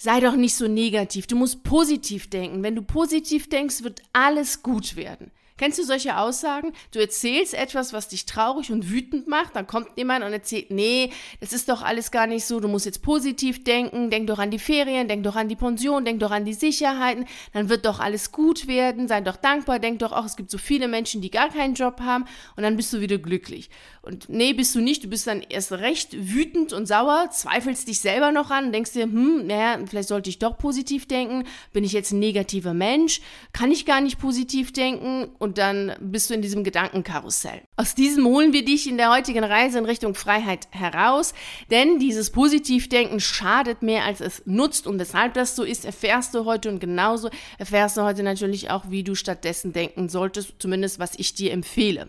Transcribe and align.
Sei 0.00 0.20
doch 0.20 0.36
nicht 0.36 0.54
so 0.54 0.68
negativ. 0.68 1.26
Du 1.26 1.34
musst 1.34 1.64
positiv 1.64 2.30
denken. 2.30 2.62
Wenn 2.62 2.76
du 2.76 2.82
positiv 2.82 3.48
denkst, 3.48 3.82
wird 3.82 4.02
alles 4.12 4.62
gut 4.62 4.94
werden. 4.94 5.32
Kennst 5.58 5.76
du 5.80 5.82
solche 5.82 6.16
Aussagen? 6.16 6.72
Du 6.92 7.00
erzählst 7.00 7.52
etwas, 7.52 7.92
was 7.92 8.06
dich 8.06 8.26
traurig 8.26 8.70
und 8.70 8.90
wütend 8.90 9.26
macht, 9.26 9.56
dann 9.56 9.66
kommt 9.66 9.88
jemand 9.96 10.24
und 10.24 10.32
erzählt, 10.32 10.70
nee, 10.70 11.10
das 11.40 11.52
ist 11.52 11.68
doch 11.68 11.82
alles 11.82 12.12
gar 12.12 12.28
nicht 12.28 12.44
so, 12.44 12.60
du 12.60 12.68
musst 12.68 12.86
jetzt 12.86 13.02
positiv 13.02 13.64
denken, 13.64 14.08
denk 14.08 14.28
doch 14.28 14.38
an 14.38 14.52
die 14.52 14.60
Ferien, 14.60 15.08
denk 15.08 15.24
doch 15.24 15.34
an 15.34 15.48
die 15.48 15.56
Pension, 15.56 16.04
denk 16.04 16.20
doch 16.20 16.30
an 16.30 16.44
die 16.44 16.54
Sicherheiten, 16.54 17.26
dann 17.52 17.68
wird 17.68 17.86
doch 17.86 17.98
alles 17.98 18.30
gut 18.30 18.68
werden, 18.68 19.08
sei 19.08 19.20
doch 19.20 19.34
dankbar, 19.34 19.80
denk 19.80 19.98
doch 19.98 20.12
auch, 20.12 20.24
es 20.24 20.36
gibt 20.36 20.52
so 20.52 20.58
viele 20.58 20.86
Menschen, 20.86 21.22
die 21.22 21.30
gar 21.30 21.48
keinen 21.48 21.74
Job 21.74 22.00
haben 22.00 22.26
und 22.54 22.62
dann 22.62 22.76
bist 22.76 22.92
du 22.92 23.00
wieder 23.00 23.18
glücklich. 23.18 23.68
Und 24.08 24.30
nee, 24.30 24.54
bist 24.54 24.74
du 24.74 24.80
nicht, 24.80 25.04
du 25.04 25.08
bist 25.08 25.26
dann 25.26 25.42
erst 25.42 25.70
recht 25.70 26.14
wütend 26.14 26.72
und 26.72 26.86
sauer, 26.86 27.28
zweifelst 27.30 27.86
dich 27.88 28.00
selber 28.00 28.32
noch 28.32 28.50
an, 28.50 28.72
denkst 28.72 28.92
dir, 28.92 29.02
hm, 29.02 29.46
naja, 29.46 29.78
vielleicht 29.86 30.08
sollte 30.08 30.30
ich 30.30 30.38
doch 30.38 30.56
positiv 30.56 31.06
denken, 31.06 31.44
bin 31.74 31.84
ich 31.84 31.92
jetzt 31.92 32.12
ein 32.12 32.18
negativer 32.18 32.72
Mensch, 32.72 33.20
kann 33.52 33.70
ich 33.70 33.84
gar 33.84 34.00
nicht 34.00 34.18
positiv 34.18 34.72
denken? 34.72 35.28
Und 35.38 35.58
dann 35.58 35.92
bist 36.00 36.30
du 36.30 36.34
in 36.34 36.40
diesem 36.40 36.64
Gedankenkarussell. 36.64 37.60
Aus 37.76 37.94
diesem 37.94 38.24
holen 38.24 38.54
wir 38.54 38.64
dich 38.64 38.88
in 38.88 38.96
der 38.96 39.12
heutigen 39.12 39.44
Reise 39.44 39.76
in 39.76 39.84
Richtung 39.84 40.14
Freiheit 40.14 40.68
heraus, 40.70 41.34
denn 41.70 41.98
dieses 41.98 42.30
Positivdenken 42.30 43.20
schadet 43.20 43.82
mehr 43.82 44.04
als 44.04 44.22
es 44.22 44.42
nutzt. 44.46 44.86
Und 44.86 44.98
weshalb 44.98 45.34
das 45.34 45.54
so 45.54 45.64
ist, 45.64 45.84
erfährst 45.84 46.34
du 46.34 46.46
heute. 46.46 46.70
Und 46.70 46.80
genauso 46.80 47.28
erfährst 47.58 47.98
du 47.98 48.02
heute 48.04 48.22
natürlich 48.22 48.70
auch, 48.70 48.88
wie 48.88 49.04
du 49.04 49.14
stattdessen 49.14 49.74
denken 49.74 50.08
solltest, 50.08 50.54
zumindest 50.60 50.98
was 50.98 51.12
ich 51.18 51.34
dir 51.34 51.52
empfehle. 51.52 52.08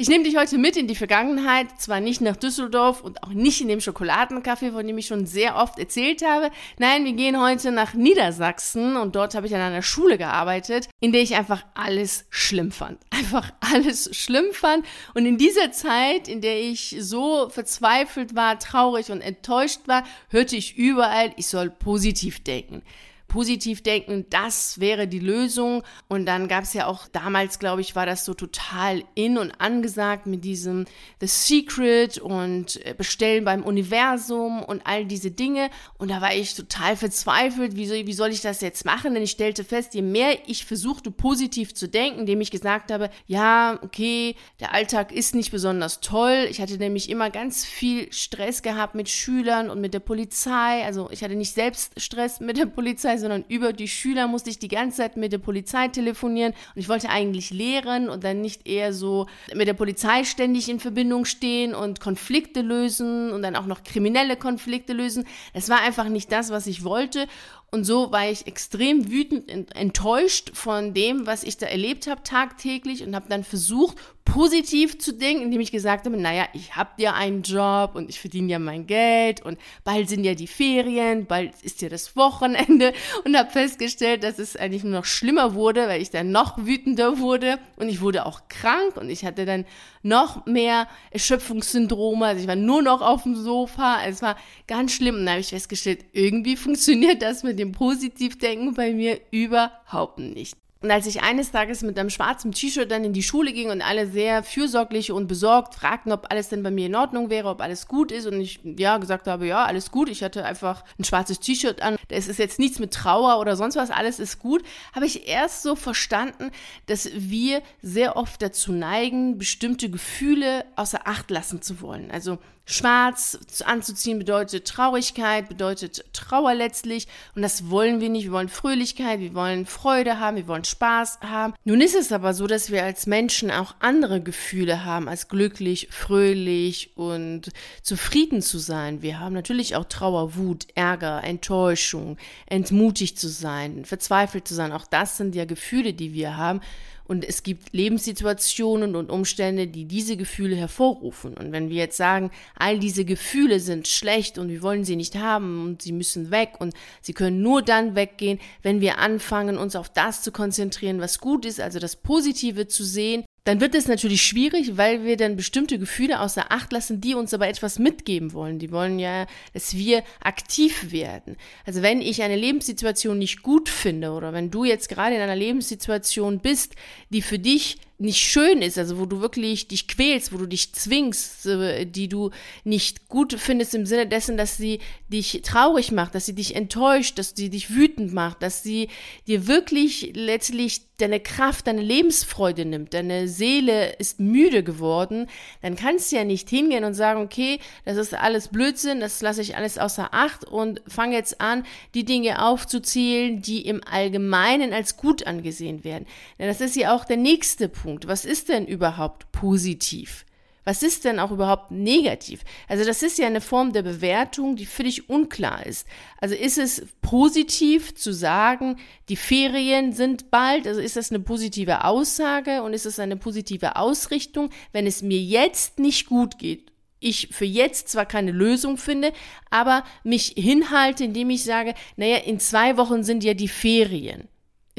Ich 0.00 0.08
nehme 0.08 0.24
dich 0.24 0.38
heute 0.38 0.56
mit 0.56 0.78
in 0.78 0.86
die 0.86 0.94
Vergangenheit, 0.94 1.78
zwar 1.78 2.00
nicht 2.00 2.22
nach 2.22 2.36
Düsseldorf 2.36 3.02
und 3.02 3.22
auch 3.22 3.34
nicht 3.34 3.60
in 3.60 3.68
dem 3.68 3.80
Schokoladencafé, 3.80 4.72
von 4.72 4.86
dem 4.86 4.96
ich 4.96 5.06
schon 5.06 5.26
sehr 5.26 5.56
oft 5.56 5.78
erzählt 5.78 6.24
habe. 6.24 6.50
Nein, 6.78 7.04
wir 7.04 7.12
gehen 7.12 7.38
heute 7.38 7.70
nach 7.70 7.92
Niedersachsen 7.92 8.96
und 8.96 9.14
dort 9.14 9.34
habe 9.34 9.46
ich 9.46 9.54
an 9.54 9.60
einer 9.60 9.82
Schule 9.82 10.16
gearbeitet, 10.16 10.88
in 11.00 11.12
der 11.12 11.20
ich 11.20 11.36
einfach 11.36 11.66
alles 11.74 12.24
schlimm 12.30 12.72
fand. 12.72 12.98
Einfach 13.10 13.52
alles 13.60 14.16
schlimm 14.16 14.52
fand. 14.52 14.86
Und 15.12 15.26
in 15.26 15.36
dieser 15.36 15.70
Zeit, 15.70 16.28
in 16.28 16.40
der 16.40 16.58
ich 16.58 16.96
so 16.98 17.50
verzweifelt 17.50 18.34
war, 18.34 18.58
traurig 18.58 19.10
und 19.10 19.20
enttäuscht 19.20 19.80
war, 19.84 20.04
hörte 20.30 20.56
ich 20.56 20.78
überall, 20.78 21.34
ich 21.36 21.48
soll 21.48 21.68
positiv 21.68 22.42
denken 22.42 22.82
positiv 23.30 23.82
denken, 23.82 24.26
das 24.28 24.80
wäre 24.80 25.08
die 25.08 25.20
Lösung. 25.20 25.82
Und 26.08 26.26
dann 26.26 26.48
gab 26.48 26.64
es 26.64 26.74
ja 26.74 26.86
auch 26.86 27.06
damals, 27.08 27.58
glaube 27.58 27.80
ich, 27.80 27.96
war 27.96 28.04
das 28.04 28.24
so 28.24 28.34
total 28.34 29.04
in 29.14 29.38
und 29.38 29.52
angesagt 29.52 30.26
mit 30.26 30.44
diesem 30.44 30.84
The 31.20 31.28
Secret 31.28 32.18
und 32.18 32.84
äh, 32.84 32.92
Bestellen 32.92 33.44
beim 33.44 33.62
Universum 33.62 34.62
und 34.62 34.82
all 34.84 35.06
diese 35.06 35.30
Dinge. 35.30 35.70
Und 35.96 36.10
da 36.10 36.20
war 36.20 36.34
ich 36.34 36.54
total 36.54 36.96
verzweifelt, 36.96 37.76
wie 37.76 37.86
soll, 37.86 38.06
wie 38.06 38.12
soll 38.12 38.30
ich 38.30 38.42
das 38.42 38.60
jetzt 38.60 38.84
machen? 38.84 39.14
Denn 39.14 39.22
ich 39.22 39.30
stellte 39.30 39.62
fest, 39.62 39.94
je 39.94 40.02
mehr 40.02 40.36
ich 40.48 40.66
versuchte 40.66 41.12
positiv 41.12 41.72
zu 41.72 41.88
denken, 41.88 42.20
indem 42.20 42.40
ich 42.40 42.50
gesagt 42.50 42.90
habe, 42.90 43.10
ja, 43.26 43.78
okay, 43.82 44.34
der 44.58 44.74
Alltag 44.74 45.12
ist 45.12 45.36
nicht 45.36 45.52
besonders 45.52 46.00
toll. 46.00 46.48
Ich 46.50 46.60
hatte 46.60 46.76
nämlich 46.78 47.08
immer 47.08 47.30
ganz 47.30 47.64
viel 47.64 48.12
Stress 48.12 48.62
gehabt 48.62 48.96
mit 48.96 49.08
Schülern 49.08 49.70
und 49.70 49.80
mit 49.80 49.94
der 49.94 50.00
Polizei. 50.00 50.84
Also 50.84 51.08
ich 51.12 51.22
hatte 51.22 51.36
nicht 51.36 51.54
selbst 51.54 52.00
Stress 52.00 52.40
mit 52.40 52.56
der 52.56 52.66
Polizei, 52.66 53.19
sondern 53.20 53.44
über 53.48 53.72
die 53.72 53.88
Schüler 53.88 54.26
musste 54.26 54.50
ich 54.50 54.58
die 54.58 54.68
ganze 54.68 54.98
Zeit 54.98 55.16
mit 55.16 55.32
der 55.32 55.38
Polizei 55.38 55.88
telefonieren 55.88 56.52
und 56.74 56.80
ich 56.80 56.88
wollte 56.88 57.08
eigentlich 57.10 57.50
lehren 57.50 58.08
und 58.08 58.24
dann 58.24 58.40
nicht 58.40 58.66
eher 58.66 58.92
so 58.92 59.26
mit 59.54 59.68
der 59.68 59.74
Polizei 59.74 60.24
ständig 60.24 60.68
in 60.68 60.80
Verbindung 60.80 61.24
stehen 61.24 61.74
und 61.74 62.00
Konflikte 62.00 62.62
lösen 62.62 63.32
und 63.32 63.42
dann 63.42 63.56
auch 63.56 63.66
noch 63.66 63.84
kriminelle 63.84 64.36
Konflikte 64.36 64.92
lösen. 64.92 65.26
Das 65.54 65.68
war 65.68 65.80
einfach 65.80 66.08
nicht 66.08 66.32
das, 66.32 66.50
was 66.50 66.66
ich 66.66 66.84
wollte 66.84 67.26
und 67.72 67.84
so 67.84 68.10
war 68.10 68.28
ich 68.28 68.46
extrem 68.46 69.10
wütend, 69.10 69.50
enttäuscht 69.76 70.50
von 70.54 70.92
dem, 70.92 71.26
was 71.26 71.44
ich 71.44 71.56
da 71.56 71.66
erlebt 71.66 72.08
habe 72.08 72.22
tagtäglich 72.22 73.04
und 73.04 73.14
habe 73.14 73.28
dann 73.28 73.44
versucht, 73.44 73.96
positiv 74.24 74.98
zu 74.98 75.12
denken, 75.12 75.42
indem 75.42 75.60
ich 75.60 75.72
gesagt 75.72 76.06
habe, 76.06 76.16
naja, 76.16 76.46
ich 76.52 76.76
habe 76.76 76.90
ja 76.98 77.14
einen 77.14 77.42
Job 77.42 77.92
und 77.94 78.08
ich 78.10 78.20
verdiene 78.20 78.52
ja 78.52 78.58
mein 78.58 78.86
Geld 78.86 79.42
und 79.42 79.58
bald 79.82 80.08
sind 80.08 80.24
ja 80.24 80.34
die 80.34 80.46
Ferien, 80.46 81.26
bald 81.26 81.52
ist 81.62 81.82
ja 81.82 81.88
das 81.88 82.16
Wochenende 82.16 82.92
und 83.24 83.36
habe 83.36 83.50
festgestellt, 83.50 84.22
dass 84.22 84.38
es 84.38 84.56
eigentlich 84.56 84.84
nur 84.84 84.92
noch 84.92 85.04
schlimmer 85.04 85.54
wurde, 85.54 85.88
weil 85.88 86.00
ich 86.00 86.10
dann 86.10 86.30
noch 86.30 86.58
wütender 86.58 87.18
wurde 87.18 87.58
und 87.76 87.88
ich 87.88 88.00
wurde 88.00 88.26
auch 88.26 88.42
krank 88.48 88.96
und 88.96 89.10
ich 89.10 89.24
hatte 89.24 89.46
dann 89.46 89.64
noch 90.02 90.46
mehr 90.46 90.86
Erschöpfungssyndrome, 91.10 92.26
also 92.26 92.40
ich 92.40 92.48
war 92.48 92.56
nur 92.56 92.82
noch 92.82 93.02
auf 93.02 93.24
dem 93.24 93.34
Sofa, 93.34 93.98
es 94.06 94.22
war 94.22 94.36
ganz 94.66 94.92
schlimm 94.92 95.16
und 95.16 95.20
dann 95.26 95.30
habe 95.30 95.40
ich 95.40 95.48
festgestellt, 95.48 96.04
irgendwie 96.12 96.56
funktioniert 96.56 97.20
das 97.20 97.42
mit 97.42 97.58
dem 97.60 97.72
Positivdenken 97.72 98.74
bei 98.74 98.92
mir 98.92 99.20
überhaupt 99.30 100.18
nicht. 100.18 100.56
Und 100.82 100.90
als 100.90 101.06
ich 101.06 101.22
eines 101.22 101.50
Tages 101.50 101.82
mit 101.82 101.98
einem 101.98 102.08
schwarzen 102.08 102.52
T-Shirt 102.52 102.90
dann 102.90 103.04
in 103.04 103.12
die 103.12 103.22
Schule 103.22 103.52
ging 103.52 103.70
und 103.70 103.82
alle 103.82 104.06
sehr 104.06 104.42
fürsorglich 104.42 105.12
und 105.12 105.26
besorgt 105.26 105.74
fragten, 105.74 106.10
ob 106.10 106.30
alles 106.30 106.48
denn 106.48 106.62
bei 106.62 106.70
mir 106.70 106.86
in 106.86 106.94
Ordnung 106.94 107.28
wäre, 107.28 107.50
ob 107.50 107.60
alles 107.60 107.86
gut 107.86 108.10
ist 108.10 108.26
und 108.26 108.40
ich 108.40 108.60
ja 108.64 108.96
gesagt 108.96 109.26
habe, 109.26 109.46
ja, 109.46 109.66
alles 109.66 109.90
gut, 109.90 110.08
ich 110.08 110.22
hatte 110.22 110.42
einfach 110.42 110.82
ein 110.98 111.04
schwarzes 111.04 111.38
T-Shirt 111.38 111.82
an, 111.82 111.96
es 112.08 112.28
ist 112.28 112.38
jetzt 112.38 112.58
nichts 112.58 112.78
mit 112.78 112.94
Trauer 112.94 113.40
oder 113.40 113.56
sonst 113.56 113.76
was, 113.76 113.90
alles 113.90 114.18
ist 114.18 114.38
gut, 114.38 114.62
habe 114.94 115.04
ich 115.04 115.28
erst 115.28 115.62
so 115.62 115.76
verstanden, 115.76 116.50
dass 116.86 117.10
wir 117.12 117.60
sehr 117.82 118.16
oft 118.16 118.40
dazu 118.40 118.72
neigen, 118.72 119.36
bestimmte 119.36 119.90
Gefühle 119.90 120.64
außer 120.76 121.06
Acht 121.06 121.30
lassen 121.30 121.60
zu 121.60 121.82
wollen. 121.82 122.10
Also 122.10 122.38
Schwarz 122.70 123.36
anzuziehen 123.64 124.20
bedeutet 124.20 124.66
Traurigkeit, 124.66 125.48
bedeutet 125.48 126.04
Trauer 126.12 126.54
letztlich. 126.54 127.08
Und 127.34 127.42
das 127.42 127.68
wollen 127.68 128.00
wir 128.00 128.08
nicht. 128.08 128.26
Wir 128.26 128.32
wollen 128.32 128.48
Fröhlichkeit, 128.48 129.18
wir 129.18 129.34
wollen 129.34 129.66
Freude 129.66 130.20
haben, 130.20 130.36
wir 130.36 130.46
wollen 130.46 130.64
Spaß 130.64 131.18
haben. 131.22 131.54
Nun 131.64 131.80
ist 131.80 131.96
es 131.96 132.12
aber 132.12 132.32
so, 132.32 132.46
dass 132.46 132.70
wir 132.70 132.84
als 132.84 133.08
Menschen 133.08 133.50
auch 133.50 133.74
andere 133.80 134.20
Gefühle 134.20 134.84
haben, 134.84 135.08
als 135.08 135.28
glücklich, 135.28 135.88
fröhlich 135.90 136.96
und 136.96 137.50
zufrieden 137.82 138.40
zu 138.40 138.58
sein. 138.58 139.02
Wir 139.02 139.18
haben 139.18 139.34
natürlich 139.34 139.74
auch 139.74 139.86
Trauer, 139.86 140.36
Wut, 140.36 140.68
Ärger, 140.76 141.24
Enttäuschung, 141.24 142.18
entmutigt 142.46 143.18
zu 143.18 143.28
sein, 143.28 143.84
verzweifelt 143.84 144.46
zu 144.46 144.54
sein. 144.54 144.72
Auch 144.72 144.86
das 144.86 145.16
sind 145.16 145.34
ja 145.34 145.44
Gefühle, 145.44 145.92
die 145.92 146.14
wir 146.14 146.36
haben. 146.36 146.60
Und 147.10 147.24
es 147.24 147.42
gibt 147.42 147.72
Lebenssituationen 147.72 148.94
und 148.94 149.10
Umstände, 149.10 149.66
die 149.66 149.84
diese 149.84 150.16
Gefühle 150.16 150.54
hervorrufen. 150.54 151.34
Und 151.34 151.50
wenn 151.50 151.68
wir 151.68 151.74
jetzt 151.74 151.96
sagen, 151.96 152.30
all 152.54 152.78
diese 152.78 153.04
Gefühle 153.04 153.58
sind 153.58 153.88
schlecht 153.88 154.38
und 154.38 154.48
wir 154.48 154.62
wollen 154.62 154.84
sie 154.84 154.94
nicht 154.94 155.16
haben 155.16 155.60
und 155.64 155.82
sie 155.82 155.90
müssen 155.90 156.30
weg 156.30 156.52
und 156.60 156.72
sie 157.00 157.12
können 157.12 157.42
nur 157.42 157.62
dann 157.62 157.96
weggehen, 157.96 158.38
wenn 158.62 158.80
wir 158.80 158.98
anfangen, 158.98 159.58
uns 159.58 159.74
auf 159.74 159.88
das 159.88 160.22
zu 160.22 160.30
konzentrieren, 160.30 161.00
was 161.00 161.18
gut 161.18 161.44
ist, 161.46 161.60
also 161.60 161.80
das 161.80 161.96
Positive 161.96 162.68
zu 162.68 162.84
sehen 162.84 163.24
dann 163.50 163.60
wird 163.60 163.74
es 163.74 163.88
natürlich 163.88 164.22
schwierig, 164.22 164.76
weil 164.76 165.02
wir 165.02 165.16
dann 165.16 165.34
bestimmte 165.34 165.80
Gefühle 165.80 166.20
außer 166.20 166.52
Acht 166.52 166.72
lassen, 166.72 167.00
die 167.00 167.16
uns 167.16 167.34
aber 167.34 167.48
etwas 167.48 167.80
mitgeben 167.80 168.32
wollen. 168.32 168.60
Die 168.60 168.70
wollen 168.70 169.00
ja, 169.00 169.26
dass 169.54 169.74
wir 169.74 170.04
aktiv 170.20 170.92
werden. 170.92 171.36
Also 171.66 171.82
wenn 171.82 172.00
ich 172.00 172.22
eine 172.22 172.36
Lebenssituation 172.36 173.18
nicht 173.18 173.42
gut 173.42 173.68
finde 173.68 174.12
oder 174.12 174.32
wenn 174.32 174.52
du 174.52 174.62
jetzt 174.62 174.88
gerade 174.88 175.16
in 175.16 175.20
einer 175.20 175.34
Lebenssituation 175.34 176.38
bist, 176.38 176.76
die 177.08 177.22
für 177.22 177.40
dich 177.40 177.78
nicht 178.00 178.18
schön 178.18 178.62
ist, 178.62 178.78
also 178.78 178.98
wo 178.98 179.04
du 179.04 179.20
wirklich 179.20 179.68
dich 179.68 179.86
quälst, 179.86 180.32
wo 180.32 180.38
du 180.38 180.46
dich 180.46 180.72
zwingst, 180.72 181.46
die 181.84 182.08
du 182.08 182.30
nicht 182.64 183.08
gut 183.08 183.34
findest 183.38 183.74
im 183.74 183.84
Sinne 183.84 184.06
dessen, 184.06 184.36
dass 184.36 184.56
sie 184.56 184.80
dich 185.08 185.42
traurig 185.44 185.92
macht, 185.92 186.14
dass 186.14 186.26
sie 186.26 186.34
dich 186.34 186.56
enttäuscht, 186.56 187.18
dass 187.18 187.34
sie 187.36 187.50
dich 187.50 187.74
wütend 187.74 188.12
macht, 188.14 188.42
dass 188.42 188.62
sie 188.62 188.88
dir 189.26 189.46
wirklich 189.46 190.12
letztlich 190.14 190.82
deine 191.00 191.20
Kraft, 191.20 191.66
deine 191.66 191.82
Lebensfreude 191.82 192.64
nimmt, 192.64 192.92
deine 192.94 193.26
Seele 193.26 193.94
ist 193.94 194.20
müde 194.20 194.62
geworden, 194.62 195.28
dann 195.62 195.76
kannst 195.76 196.12
du 196.12 196.16
ja 196.16 196.24
nicht 196.24 196.50
hingehen 196.50 196.84
und 196.84 196.94
sagen, 196.94 197.22
okay, 197.22 197.58
das 197.84 197.96
ist 197.96 198.14
alles 198.14 198.48
Blödsinn, 198.48 199.00
das 199.00 199.22
lasse 199.22 199.40
ich 199.40 199.56
alles 199.56 199.78
außer 199.78 200.08
Acht 200.12 200.44
und 200.44 200.82
fange 200.86 201.16
jetzt 201.16 201.40
an, 201.40 201.64
die 201.94 202.04
Dinge 202.04 202.44
aufzuzählen, 202.44 203.40
die 203.40 203.66
im 203.66 203.82
Allgemeinen 203.90 204.72
als 204.72 204.96
gut 204.96 205.26
angesehen 205.26 205.84
werden. 205.84 206.06
Denn 206.38 206.48
das 206.48 206.60
ist 206.60 206.76
ja 206.76 206.94
auch 206.94 207.04
der 207.04 207.16
nächste 207.16 207.68
Punkt. 207.68 207.89
Punkt. 207.90 208.06
Was 208.06 208.24
ist 208.24 208.48
denn 208.48 208.66
überhaupt 208.66 209.32
positiv? 209.32 210.24
Was 210.62 210.84
ist 210.84 211.04
denn 211.04 211.18
auch 211.18 211.32
überhaupt 211.32 211.72
negativ? 211.72 212.42
Also 212.68 212.84
das 212.84 213.02
ist 213.02 213.18
ja 213.18 213.26
eine 213.26 213.40
Form 213.40 213.72
der 213.72 213.82
Bewertung, 213.82 214.54
die 214.54 214.66
dich 214.66 215.08
unklar 215.08 215.66
ist. 215.66 215.88
Also 216.20 216.36
ist 216.36 216.58
es 216.58 216.86
positiv 217.02 217.94
zu 217.96 218.12
sagen, 218.12 218.76
die 219.08 219.16
Ferien 219.16 219.92
sind 219.92 220.30
bald? 220.30 220.68
Also 220.68 220.80
ist 220.80 220.96
das 220.96 221.10
eine 221.10 221.18
positive 221.18 221.84
Aussage 221.84 222.62
und 222.62 222.74
ist 222.74 222.86
es 222.86 223.00
eine 223.00 223.16
positive 223.16 223.74
Ausrichtung, 223.74 224.50
wenn 224.70 224.86
es 224.86 225.02
mir 225.02 225.18
jetzt 225.18 225.80
nicht 225.80 226.06
gut 226.06 226.38
geht? 226.38 226.70
Ich 227.00 227.28
für 227.32 227.46
jetzt 227.46 227.88
zwar 227.88 228.06
keine 228.06 228.30
Lösung 228.30 228.76
finde, 228.76 229.12
aber 229.48 229.82
mich 230.04 230.34
hinhalte, 230.36 231.04
indem 231.04 231.30
ich 231.30 231.42
sage, 231.42 231.74
naja, 231.96 232.18
in 232.18 232.38
zwei 232.38 232.76
Wochen 232.76 233.02
sind 233.02 233.24
ja 233.24 233.34
die 233.34 233.48
Ferien. 233.48 234.28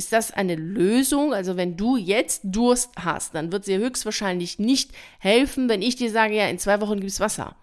Ist 0.01 0.13
das 0.13 0.31
eine 0.31 0.55
Lösung? 0.55 1.31
Also 1.31 1.57
wenn 1.57 1.77
du 1.77 1.95
jetzt 1.95 2.41
Durst 2.43 2.89
hast, 2.97 3.35
dann 3.35 3.51
wird 3.51 3.65
sie 3.65 3.77
höchstwahrscheinlich 3.77 4.57
nicht 4.57 4.89
helfen, 5.19 5.69
wenn 5.69 5.83
ich 5.83 5.95
dir 5.95 6.09
sage, 6.09 6.33
ja, 6.35 6.47
in 6.47 6.57
zwei 6.57 6.81
Wochen 6.81 6.99
gibt 6.99 7.11
es 7.11 7.19
Wasser. 7.19 7.55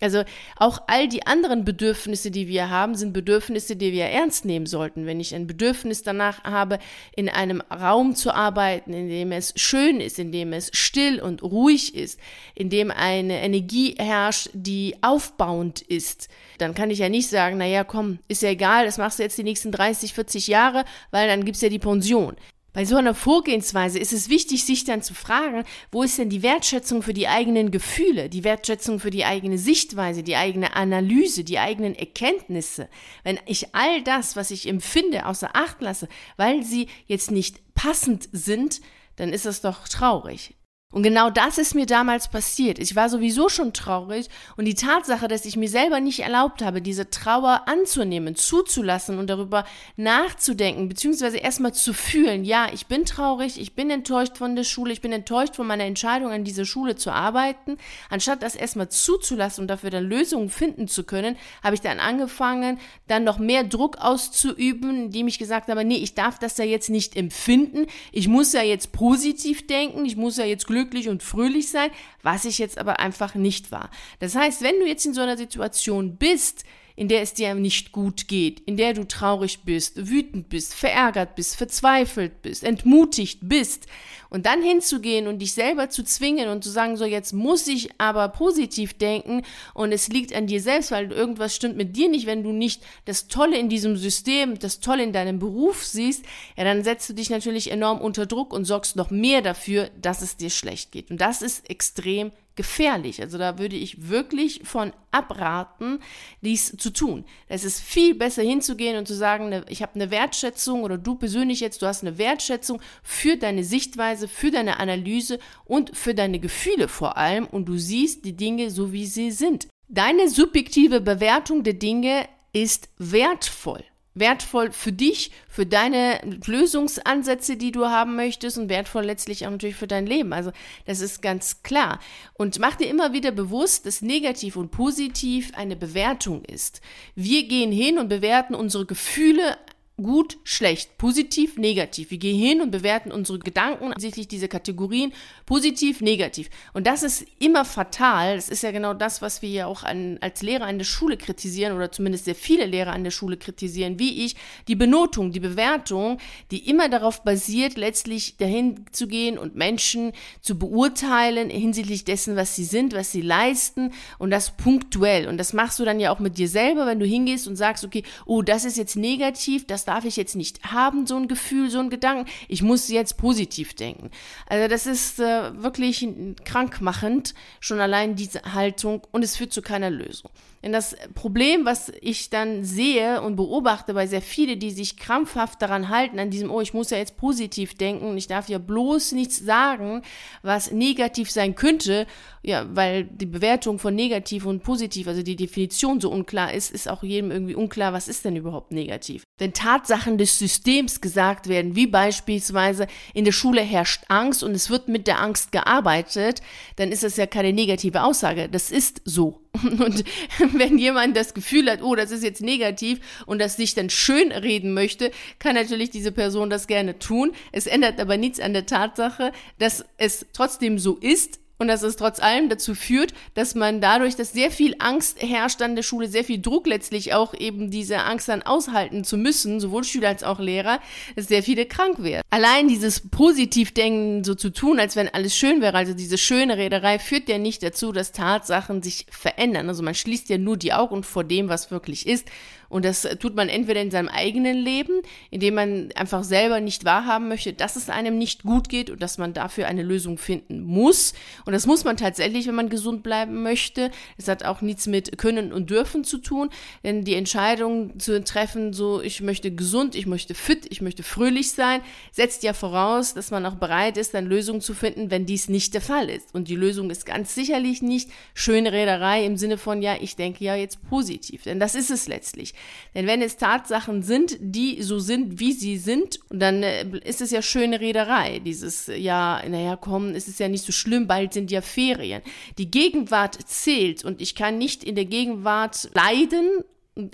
Also 0.00 0.22
auch 0.56 0.82
all 0.86 1.08
die 1.08 1.26
anderen 1.26 1.64
Bedürfnisse, 1.64 2.30
die 2.30 2.46
wir 2.46 2.70
haben, 2.70 2.94
sind 2.94 3.12
Bedürfnisse, 3.12 3.74
die 3.74 3.92
wir 3.92 4.04
ernst 4.04 4.44
nehmen 4.44 4.66
sollten. 4.66 5.06
Wenn 5.06 5.18
ich 5.18 5.34
ein 5.34 5.48
Bedürfnis 5.48 6.04
danach 6.04 6.44
habe, 6.44 6.78
in 7.16 7.28
einem 7.28 7.60
Raum 7.62 8.14
zu 8.14 8.32
arbeiten, 8.32 8.92
in 8.92 9.08
dem 9.08 9.32
es 9.32 9.52
schön 9.56 10.00
ist, 10.00 10.20
in 10.20 10.30
dem 10.30 10.52
es 10.52 10.70
still 10.72 11.20
und 11.20 11.42
ruhig 11.42 11.96
ist, 11.96 12.20
in 12.54 12.70
dem 12.70 12.92
eine 12.92 13.40
Energie 13.40 13.96
herrscht, 13.98 14.50
die 14.52 14.94
aufbauend 15.02 15.82
ist, 15.82 16.28
dann 16.58 16.74
kann 16.74 16.90
ich 16.90 17.00
ja 17.00 17.08
nicht 17.08 17.28
sagen, 17.28 17.58
naja, 17.58 17.82
komm, 17.82 18.20
ist 18.28 18.42
ja 18.42 18.50
egal, 18.50 18.84
das 18.84 18.98
machst 18.98 19.18
du 19.18 19.24
jetzt 19.24 19.38
die 19.38 19.42
nächsten 19.42 19.72
30, 19.72 20.14
40 20.14 20.46
Jahre, 20.46 20.84
weil 21.10 21.26
dann 21.26 21.44
gibt's 21.44 21.60
ja 21.60 21.70
die 21.70 21.80
Pension. 21.80 22.36
Bei 22.78 22.84
so 22.84 22.94
einer 22.94 23.16
Vorgehensweise 23.16 23.98
ist 23.98 24.12
es 24.12 24.28
wichtig, 24.28 24.62
sich 24.62 24.84
dann 24.84 25.02
zu 25.02 25.12
fragen, 25.12 25.64
wo 25.90 26.04
ist 26.04 26.16
denn 26.16 26.30
die 26.30 26.44
Wertschätzung 26.44 27.02
für 27.02 27.12
die 27.12 27.26
eigenen 27.26 27.72
Gefühle, 27.72 28.28
die 28.28 28.44
Wertschätzung 28.44 29.00
für 29.00 29.10
die 29.10 29.24
eigene 29.24 29.58
Sichtweise, 29.58 30.22
die 30.22 30.36
eigene 30.36 30.76
Analyse, 30.76 31.42
die 31.42 31.58
eigenen 31.58 31.96
Erkenntnisse. 31.96 32.88
Wenn 33.24 33.40
ich 33.46 33.74
all 33.74 34.00
das, 34.04 34.36
was 34.36 34.52
ich 34.52 34.68
empfinde, 34.68 35.26
außer 35.26 35.56
Acht 35.56 35.80
lasse, 35.80 36.06
weil 36.36 36.62
sie 36.62 36.86
jetzt 37.06 37.32
nicht 37.32 37.74
passend 37.74 38.28
sind, 38.30 38.80
dann 39.16 39.32
ist 39.32 39.44
das 39.44 39.60
doch 39.60 39.88
traurig. 39.88 40.54
Und 40.90 41.02
genau 41.02 41.28
das 41.28 41.58
ist 41.58 41.74
mir 41.74 41.84
damals 41.84 42.28
passiert. 42.28 42.78
Ich 42.78 42.96
war 42.96 43.10
sowieso 43.10 43.50
schon 43.50 43.74
traurig 43.74 44.28
und 44.56 44.64
die 44.64 44.74
Tatsache, 44.74 45.28
dass 45.28 45.44
ich 45.44 45.54
mir 45.54 45.68
selber 45.68 46.00
nicht 46.00 46.20
erlaubt 46.20 46.62
habe, 46.62 46.80
diese 46.80 47.10
Trauer 47.10 47.64
anzunehmen, 47.66 48.36
zuzulassen 48.36 49.18
und 49.18 49.28
darüber 49.28 49.66
nachzudenken, 49.96 50.88
beziehungsweise 50.88 51.36
erstmal 51.36 51.74
zu 51.74 51.92
fühlen, 51.92 52.42
ja, 52.42 52.68
ich 52.72 52.86
bin 52.86 53.04
traurig, 53.04 53.60
ich 53.60 53.74
bin 53.74 53.90
enttäuscht 53.90 54.38
von 54.38 54.56
der 54.56 54.64
Schule, 54.64 54.94
ich 54.94 55.02
bin 55.02 55.12
enttäuscht 55.12 55.56
von 55.56 55.66
meiner 55.66 55.84
Entscheidung, 55.84 56.32
an 56.32 56.44
dieser 56.44 56.64
Schule 56.64 56.96
zu 56.96 57.10
arbeiten, 57.10 57.76
anstatt 58.08 58.42
das 58.42 58.54
erstmal 58.54 58.88
zuzulassen 58.88 59.64
und 59.64 59.68
dafür 59.68 59.90
dann 59.90 60.08
Lösungen 60.08 60.48
finden 60.48 60.88
zu 60.88 61.04
können, 61.04 61.36
habe 61.62 61.74
ich 61.74 61.82
dann 61.82 62.00
angefangen, 62.00 62.78
dann 63.08 63.24
noch 63.24 63.38
mehr 63.38 63.62
Druck 63.62 63.98
auszuüben, 63.98 65.04
indem 65.04 65.28
ich 65.28 65.38
gesagt 65.38 65.68
habe, 65.68 65.84
nee, 65.84 65.96
ich 65.96 66.14
darf 66.14 66.38
das 66.38 66.56
ja 66.56 66.64
jetzt 66.64 66.88
nicht 66.88 67.14
empfinden, 67.14 67.86
ich 68.10 68.26
muss 68.26 68.54
ja 68.54 68.62
jetzt 68.62 68.92
positiv 68.92 69.66
denken, 69.66 70.06
ich 70.06 70.16
muss 70.16 70.38
ja 70.38 70.46
jetzt 70.46 70.66
glücklich 70.66 70.77
glücklich 70.78 71.08
und 71.08 71.22
fröhlich 71.22 71.70
sein, 71.70 71.90
was 72.22 72.44
ich 72.44 72.58
jetzt 72.58 72.78
aber 72.78 73.00
einfach 73.00 73.34
nicht 73.34 73.72
war. 73.72 73.90
Das 74.20 74.36
heißt, 74.36 74.62
wenn 74.62 74.78
du 74.78 74.86
jetzt 74.86 75.06
in 75.06 75.14
so 75.14 75.20
einer 75.20 75.36
Situation 75.36 76.16
bist, 76.16 76.64
in 76.94 77.08
der 77.08 77.22
es 77.22 77.34
dir 77.34 77.54
nicht 77.54 77.92
gut 77.92 78.28
geht, 78.28 78.60
in 78.60 78.76
der 78.76 78.94
du 78.94 79.06
traurig 79.06 79.60
bist, 79.64 80.08
wütend 80.08 80.48
bist, 80.48 80.74
verärgert 80.74 81.34
bist, 81.34 81.56
verzweifelt 81.56 82.42
bist, 82.42 82.64
entmutigt 82.64 83.40
bist 83.42 83.86
und 84.30 84.46
dann 84.46 84.62
hinzugehen 84.62 85.26
und 85.26 85.40
dich 85.40 85.52
selber 85.52 85.90
zu 85.90 86.04
zwingen 86.04 86.48
und 86.48 86.64
zu 86.64 86.70
sagen, 86.70 86.96
so 86.96 87.04
jetzt 87.04 87.32
muss 87.32 87.66
ich 87.66 87.90
aber 87.98 88.28
positiv 88.28 88.94
denken 88.94 89.42
und 89.74 89.92
es 89.92 90.08
liegt 90.08 90.34
an 90.34 90.46
dir 90.46 90.60
selbst, 90.60 90.90
weil 90.90 91.10
irgendwas 91.12 91.54
stimmt 91.54 91.76
mit 91.76 91.96
dir 91.96 92.08
nicht, 92.08 92.26
wenn 92.26 92.42
du 92.42 92.52
nicht 92.52 92.82
das 93.04 93.28
Tolle 93.28 93.58
in 93.58 93.68
diesem 93.68 93.96
System, 93.96 94.58
das 94.58 94.80
Tolle 94.80 95.02
in 95.02 95.12
deinem 95.12 95.38
Beruf 95.38 95.84
siehst, 95.84 96.24
ja, 96.56 96.64
dann 96.64 96.84
setzt 96.84 97.08
du 97.08 97.14
dich 97.14 97.30
natürlich 97.30 97.70
enorm 97.70 98.00
unter 98.00 98.26
Druck 98.26 98.52
und 98.52 98.64
sorgst 98.64 98.96
noch 98.96 99.10
mehr 99.10 99.42
dafür, 99.42 99.90
dass 100.00 100.22
es 100.22 100.36
dir 100.36 100.50
schlecht 100.50 100.92
geht. 100.92 101.10
Und 101.10 101.20
das 101.20 101.42
ist 101.42 101.68
extrem 101.68 102.32
gefährlich. 102.58 103.22
Also 103.22 103.38
da 103.38 103.56
würde 103.58 103.76
ich 103.76 104.08
wirklich 104.08 104.62
von 104.64 104.92
abraten, 105.12 106.00
dies 106.42 106.76
zu 106.76 106.90
tun. 106.90 107.24
Es 107.46 107.62
ist 107.62 107.80
viel 107.80 108.16
besser 108.16 108.42
hinzugehen 108.42 108.98
und 108.98 109.06
zu 109.06 109.14
sagen, 109.14 109.48
ne, 109.48 109.64
ich 109.68 109.80
habe 109.80 109.94
eine 109.94 110.10
Wertschätzung 110.10 110.82
oder 110.82 110.98
du 110.98 111.14
persönlich 111.14 111.60
jetzt, 111.60 111.80
du 111.80 111.86
hast 111.86 112.02
eine 112.02 112.18
Wertschätzung 112.18 112.82
für 113.04 113.36
deine 113.36 113.62
Sichtweise, 113.62 114.26
für 114.26 114.50
deine 114.50 114.80
Analyse 114.80 115.38
und 115.64 115.96
für 115.96 116.14
deine 116.14 116.40
Gefühle 116.40 116.88
vor 116.88 117.16
allem 117.16 117.46
und 117.46 117.66
du 117.66 117.78
siehst 117.78 118.24
die 118.24 118.36
Dinge 118.36 118.70
so, 118.70 118.92
wie 118.92 119.06
sie 119.06 119.30
sind. 119.30 119.68
Deine 119.88 120.28
subjektive 120.28 121.00
Bewertung 121.00 121.62
der 121.62 121.74
Dinge 121.74 122.28
ist 122.52 122.88
wertvoll 122.98 123.84
wertvoll 124.20 124.72
für 124.72 124.92
dich, 124.92 125.30
für 125.48 125.66
deine 125.66 126.20
Lösungsansätze, 126.46 127.56
die 127.56 127.72
du 127.72 127.86
haben 127.86 128.16
möchtest 128.16 128.58
und 128.58 128.68
wertvoll 128.68 129.04
letztlich 129.04 129.46
auch 129.46 129.50
natürlich 129.50 129.76
für 129.76 129.86
dein 129.86 130.06
Leben. 130.06 130.32
Also 130.32 130.52
das 130.86 131.00
ist 131.00 131.22
ganz 131.22 131.62
klar. 131.62 132.00
Und 132.34 132.58
mach 132.58 132.76
dir 132.76 132.88
immer 132.88 133.12
wieder 133.12 133.30
bewusst, 133.30 133.86
dass 133.86 134.02
negativ 134.02 134.56
und 134.56 134.70
positiv 134.70 135.52
eine 135.54 135.76
Bewertung 135.76 136.44
ist. 136.44 136.80
Wir 137.14 137.46
gehen 137.46 137.72
hin 137.72 137.98
und 137.98 138.08
bewerten 138.08 138.54
unsere 138.54 138.86
Gefühle 138.86 139.56
gut, 140.02 140.38
schlecht, 140.44 140.96
positiv, 140.96 141.58
negativ. 141.58 142.10
Wir 142.10 142.18
gehen 142.18 142.38
hin 142.38 142.60
und 142.60 142.70
bewerten 142.70 143.10
unsere 143.10 143.40
Gedanken 143.40 143.90
hinsichtlich 143.92 144.28
dieser 144.28 144.46
Kategorien 144.46 145.12
positiv, 145.44 146.00
negativ. 146.00 146.48
Und 146.72 146.86
das 146.86 147.02
ist 147.02 147.26
immer 147.40 147.64
fatal. 147.64 148.36
Das 148.36 148.48
ist 148.48 148.62
ja 148.62 148.70
genau 148.70 148.94
das, 148.94 149.22
was 149.22 149.42
wir 149.42 149.50
ja 149.50 149.66
auch 149.66 149.82
an, 149.82 150.18
als 150.20 150.42
Lehrer 150.42 150.66
an 150.66 150.78
der 150.78 150.84
Schule 150.84 151.16
kritisieren 151.16 151.74
oder 151.74 151.90
zumindest 151.90 152.26
sehr 152.26 152.36
viele 152.36 152.64
Lehrer 152.64 152.92
an 152.92 153.02
der 153.02 153.10
Schule 153.10 153.36
kritisieren, 153.36 153.98
wie 153.98 154.24
ich, 154.24 154.36
die 154.68 154.76
Benotung, 154.76 155.32
die 155.32 155.40
Bewertung, 155.40 156.18
die 156.52 156.68
immer 156.68 156.88
darauf 156.88 157.24
basiert, 157.24 157.76
letztlich 157.76 158.36
dahin 158.36 158.84
zu 158.92 159.08
gehen 159.08 159.36
und 159.36 159.56
Menschen 159.56 160.12
zu 160.40 160.58
beurteilen 160.58 161.50
hinsichtlich 161.50 162.04
dessen, 162.04 162.36
was 162.36 162.54
sie 162.54 162.64
sind, 162.64 162.94
was 162.94 163.10
sie 163.10 163.22
leisten 163.22 163.92
und 164.18 164.30
das 164.30 164.56
punktuell. 164.56 165.26
Und 165.26 165.38
das 165.38 165.52
machst 165.52 165.80
du 165.80 165.84
dann 165.84 165.98
ja 165.98 166.12
auch 166.12 166.20
mit 166.20 166.38
dir 166.38 166.48
selber, 166.48 166.86
wenn 166.86 167.00
du 167.00 167.06
hingehst 167.06 167.48
und 167.48 167.56
sagst, 167.56 167.84
okay, 167.84 168.04
oh, 168.26 168.42
das 168.42 168.64
ist 168.64 168.76
jetzt 168.76 168.94
negativ, 168.94 169.66
das 169.66 169.87
darf 169.88 170.04
ich 170.04 170.16
jetzt 170.16 170.36
nicht 170.36 170.62
haben, 170.64 171.06
so 171.06 171.16
ein 171.16 171.28
Gefühl, 171.28 171.70
so 171.70 171.80
ein 171.80 171.90
Gedanken. 171.90 172.30
Ich 172.46 172.62
muss 172.62 172.88
jetzt 172.88 173.16
positiv 173.16 173.74
denken. 173.74 174.10
Also 174.46 174.68
das 174.68 174.86
ist 174.86 175.18
äh, 175.18 175.62
wirklich 175.62 176.06
krankmachend, 176.44 177.34
schon 177.60 177.80
allein 177.80 178.14
diese 178.14 178.42
Haltung 178.54 179.02
und 179.10 179.24
es 179.24 179.36
führt 179.36 179.52
zu 179.52 179.62
keiner 179.62 179.90
Lösung. 179.90 180.30
Denn 180.62 180.72
das 180.72 180.96
Problem, 181.14 181.64
was 181.64 181.92
ich 182.00 182.30
dann 182.30 182.64
sehe 182.64 183.22
und 183.22 183.36
beobachte 183.36 183.94
bei 183.94 184.06
sehr 184.06 184.22
vielen, 184.22 184.58
die 184.58 184.70
sich 184.70 184.96
krampfhaft 184.96 185.62
daran 185.62 185.88
halten, 185.88 186.18
an 186.18 186.30
diesem, 186.30 186.50
oh, 186.50 186.60
ich 186.60 186.74
muss 186.74 186.90
ja 186.90 186.98
jetzt 186.98 187.16
positiv 187.16 187.74
denken 187.74 188.16
ich 188.18 188.26
darf 188.26 188.48
ja 188.48 188.58
bloß 188.58 189.12
nichts 189.12 189.38
sagen, 189.38 190.02
was 190.42 190.72
negativ 190.72 191.30
sein 191.30 191.54
könnte, 191.54 192.06
ja, 192.42 192.66
weil 192.74 193.04
die 193.04 193.26
Bewertung 193.26 193.78
von 193.78 193.94
negativ 193.94 194.44
und 194.44 194.62
positiv, 194.62 195.06
also 195.06 195.22
die 195.22 195.36
Definition 195.36 196.00
so 196.00 196.10
unklar 196.10 196.52
ist, 196.52 196.70
ist 196.70 196.88
auch 196.88 197.02
jedem 197.02 197.30
irgendwie 197.30 197.54
unklar, 197.54 197.92
was 197.92 198.08
ist 198.08 198.24
denn 198.24 198.36
überhaupt 198.36 198.72
negativ. 198.72 199.22
Wenn 199.38 199.52
Tatsachen 199.52 200.18
des 200.18 200.38
Systems 200.38 201.00
gesagt 201.00 201.48
werden, 201.48 201.76
wie 201.76 201.86
beispielsweise 201.86 202.86
in 203.14 203.24
der 203.24 203.32
Schule 203.32 203.60
herrscht 203.60 204.04
Angst 204.08 204.42
und 204.42 204.52
es 204.52 204.70
wird 204.70 204.88
mit 204.88 205.06
der 205.06 205.20
Angst 205.20 205.52
gearbeitet, 205.52 206.42
dann 206.76 206.90
ist 206.90 207.04
das 207.04 207.16
ja 207.16 207.26
keine 207.26 207.52
negative 207.52 208.02
Aussage. 208.02 208.48
Das 208.48 208.70
ist 208.70 209.00
so. 209.04 209.40
Und 209.62 210.04
wenn 210.52 210.78
jemand 210.78 211.16
das 211.16 211.34
Gefühl 211.34 211.70
hat, 211.70 211.82
oh, 211.82 211.94
das 211.94 212.10
ist 212.10 212.22
jetzt 212.22 212.42
negativ 212.42 213.00
und 213.26 213.40
das 213.40 213.56
sich 213.56 213.74
dann 213.74 213.90
schön 213.90 214.30
reden 214.30 214.74
möchte, 214.74 215.10
kann 215.38 215.54
natürlich 215.54 215.90
diese 215.90 216.12
Person 216.12 216.50
das 216.50 216.66
gerne 216.66 216.98
tun. 216.98 217.32
Es 217.50 217.66
ändert 217.66 217.98
aber 217.98 218.16
nichts 218.16 218.40
an 218.40 218.52
der 218.52 218.66
Tatsache, 218.66 219.32
dass 219.58 219.84
es 219.96 220.26
trotzdem 220.32 220.78
so 220.78 220.96
ist, 220.96 221.40
und 221.58 221.68
dass 221.68 221.82
es 221.82 221.96
trotz 221.96 222.20
allem 222.20 222.48
dazu 222.48 222.74
führt, 222.74 223.12
dass 223.34 223.54
man 223.54 223.80
dadurch, 223.80 224.16
dass 224.16 224.32
sehr 224.32 224.50
viel 224.50 224.76
Angst 224.78 225.20
herrscht 225.20 225.60
an 225.60 225.76
der 225.76 225.82
Schule, 225.82 226.08
sehr 226.08 226.24
viel 226.24 226.40
Druck 226.40 226.66
letztlich 226.66 227.14
auch 227.14 227.34
eben 227.34 227.70
diese 227.70 227.98
Angst 227.98 228.28
dann 228.28 228.42
aushalten 228.42 229.04
zu 229.04 229.16
müssen, 229.16 229.60
sowohl 229.60 229.84
Schüler 229.84 230.08
als 230.08 230.22
auch 230.22 230.38
Lehrer, 230.38 230.80
dass 231.16 231.26
sehr 231.26 231.42
viele 231.42 231.66
krank 231.66 232.02
werden. 232.02 232.22
Allein 232.30 232.68
dieses 232.68 233.08
Positivdenken 233.08 234.24
so 234.24 234.34
zu 234.34 234.50
tun, 234.50 234.78
als 234.78 234.96
wenn 234.96 235.08
alles 235.08 235.36
schön 235.36 235.60
wäre, 235.60 235.76
also 235.76 235.94
diese 235.94 236.18
schöne 236.18 236.56
Rederei, 236.56 236.98
führt 236.98 237.28
ja 237.28 237.38
nicht 237.38 237.62
dazu, 237.62 237.92
dass 237.92 238.12
Tatsachen 238.12 238.82
sich 238.82 239.06
verändern. 239.10 239.68
Also 239.68 239.82
man 239.82 239.94
schließt 239.94 240.28
ja 240.28 240.38
nur 240.38 240.56
die 240.56 240.72
Augen 240.72 241.02
vor 241.02 241.24
dem, 241.24 241.48
was 241.48 241.70
wirklich 241.70 242.06
ist 242.06 242.28
und 242.68 242.84
das 242.84 243.02
tut 243.18 243.34
man 243.34 243.48
entweder 243.48 243.80
in 243.80 243.90
seinem 243.90 244.08
eigenen 244.08 244.56
Leben, 244.56 245.00
indem 245.30 245.54
man 245.54 245.88
einfach 245.94 246.22
selber 246.22 246.60
nicht 246.60 246.84
wahrhaben 246.84 247.28
möchte, 247.28 247.52
dass 247.52 247.76
es 247.76 247.88
einem 247.88 248.18
nicht 248.18 248.42
gut 248.42 248.68
geht 248.68 248.90
und 248.90 249.00
dass 249.00 249.18
man 249.18 249.32
dafür 249.32 249.66
eine 249.66 249.82
Lösung 249.82 250.18
finden 250.18 250.62
muss. 250.62 251.14
Und 251.46 251.54
das 251.54 251.66
muss 251.66 251.84
man 251.84 251.96
tatsächlich, 251.96 252.46
wenn 252.46 252.54
man 252.54 252.68
gesund 252.68 253.02
bleiben 253.02 253.42
möchte. 253.42 253.90
Es 254.18 254.28
hat 254.28 254.44
auch 254.44 254.60
nichts 254.60 254.86
mit 254.86 255.16
Können 255.16 255.52
und 255.52 255.70
Dürfen 255.70 256.04
zu 256.04 256.18
tun, 256.18 256.50
denn 256.84 257.04
die 257.04 257.14
Entscheidung 257.14 257.98
zu 257.98 258.22
treffen, 258.22 258.72
so 258.72 259.00
ich 259.00 259.22
möchte 259.22 259.50
gesund, 259.50 259.94
ich 259.94 260.06
möchte 260.06 260.34
fit, 260.34 260.66
ich 260.68 260.82
möchte 260.82 261.02
fröhlich 261.02 261.52
sein, 261.52 261.80
setzt 262.12 262.42
ja 262.42 262.52
voraus, 262.52 263.14
dass 263.14 263.30
man 263.30 263.46
auch 263.46 263.54
bereit 263.54 263.96
ist, 263.96 264.12
dann 264.12 264.26
Lösungen 264.26 264.60
zu 264.60 264.74
finden, 264.74 265.10
wenn 265.10 265.24
dies 265.24 265.48
nicht 265.48 265.72
der 265.72 265.80
Fall 265.80 266.10
ist. 266.10 266.34
Und 266.34 266.48
die 266.48 266.56
Lösung 266.56 266.90
ist 266.90 267.06
ganz 267.06 267.34
sicherlich 267.34 267.80
nicht 267.80 268.10
schöne 268.34 268.72
Rederei 268.72 269.24
im 269.24 269.36
Sinne 269.36 269.56
von, 269.56 269.80
ja, 269.80 269.96
ich 270.00 270.16
denke 270.16 270.44
ja 270.44 270.54
jetzt 270.54 270.86
positiv, 270.88 271.44
denn 271.44 271.60
das 271.60 271.74
ist 271.74 271.90
es 271.90 272.08
letztlich. 272.08 272.54
Denn 272.94 273.06
wenn 273.06 273.22
es 273.22 273.36
Tatsachen 273.36 274.02
sind, 274.02 274.36
die 274.40 274.82
so 274.82 274.98
sind, 274.98 275.38
wie 275.40 275.52
sie 275.52 275.76
sind, 275.76 276.20
dann 276.30 276.62
äh, 276.62 276.86
ist 277.04 277.20
es 277.20 277.30
ja 277.30 277.42
schöne 277.42 277.80
Rederei. 277.80 278.40
Dieses, 278.40 278.86
ja, 278.86 279.42
naja, 279.48 279.76
komm, 279.76 280.14
es 280.14 280.28
ist 280.28 280.40
ja 280.40 280.48
nicht 280.48 280.64
so 280.64 280.72
schlimm, 280.72 281.06
bald 281.06 281.32
sind 281.32 281.50
ja 281.50 281.60
Ferien. 281.60 282.22
Die 282.58 282.70
Gegenwart 282.70 283.38
zählt 283.46 284.04
und 284.04 284.20
ich 284.20 284.34
kann 284.34 284.58
nicht 284.58 284.84
in 284.84 284.94
der 284.94 285.04
Gegenwart 285.04 285.90
leiden 285.94 286.64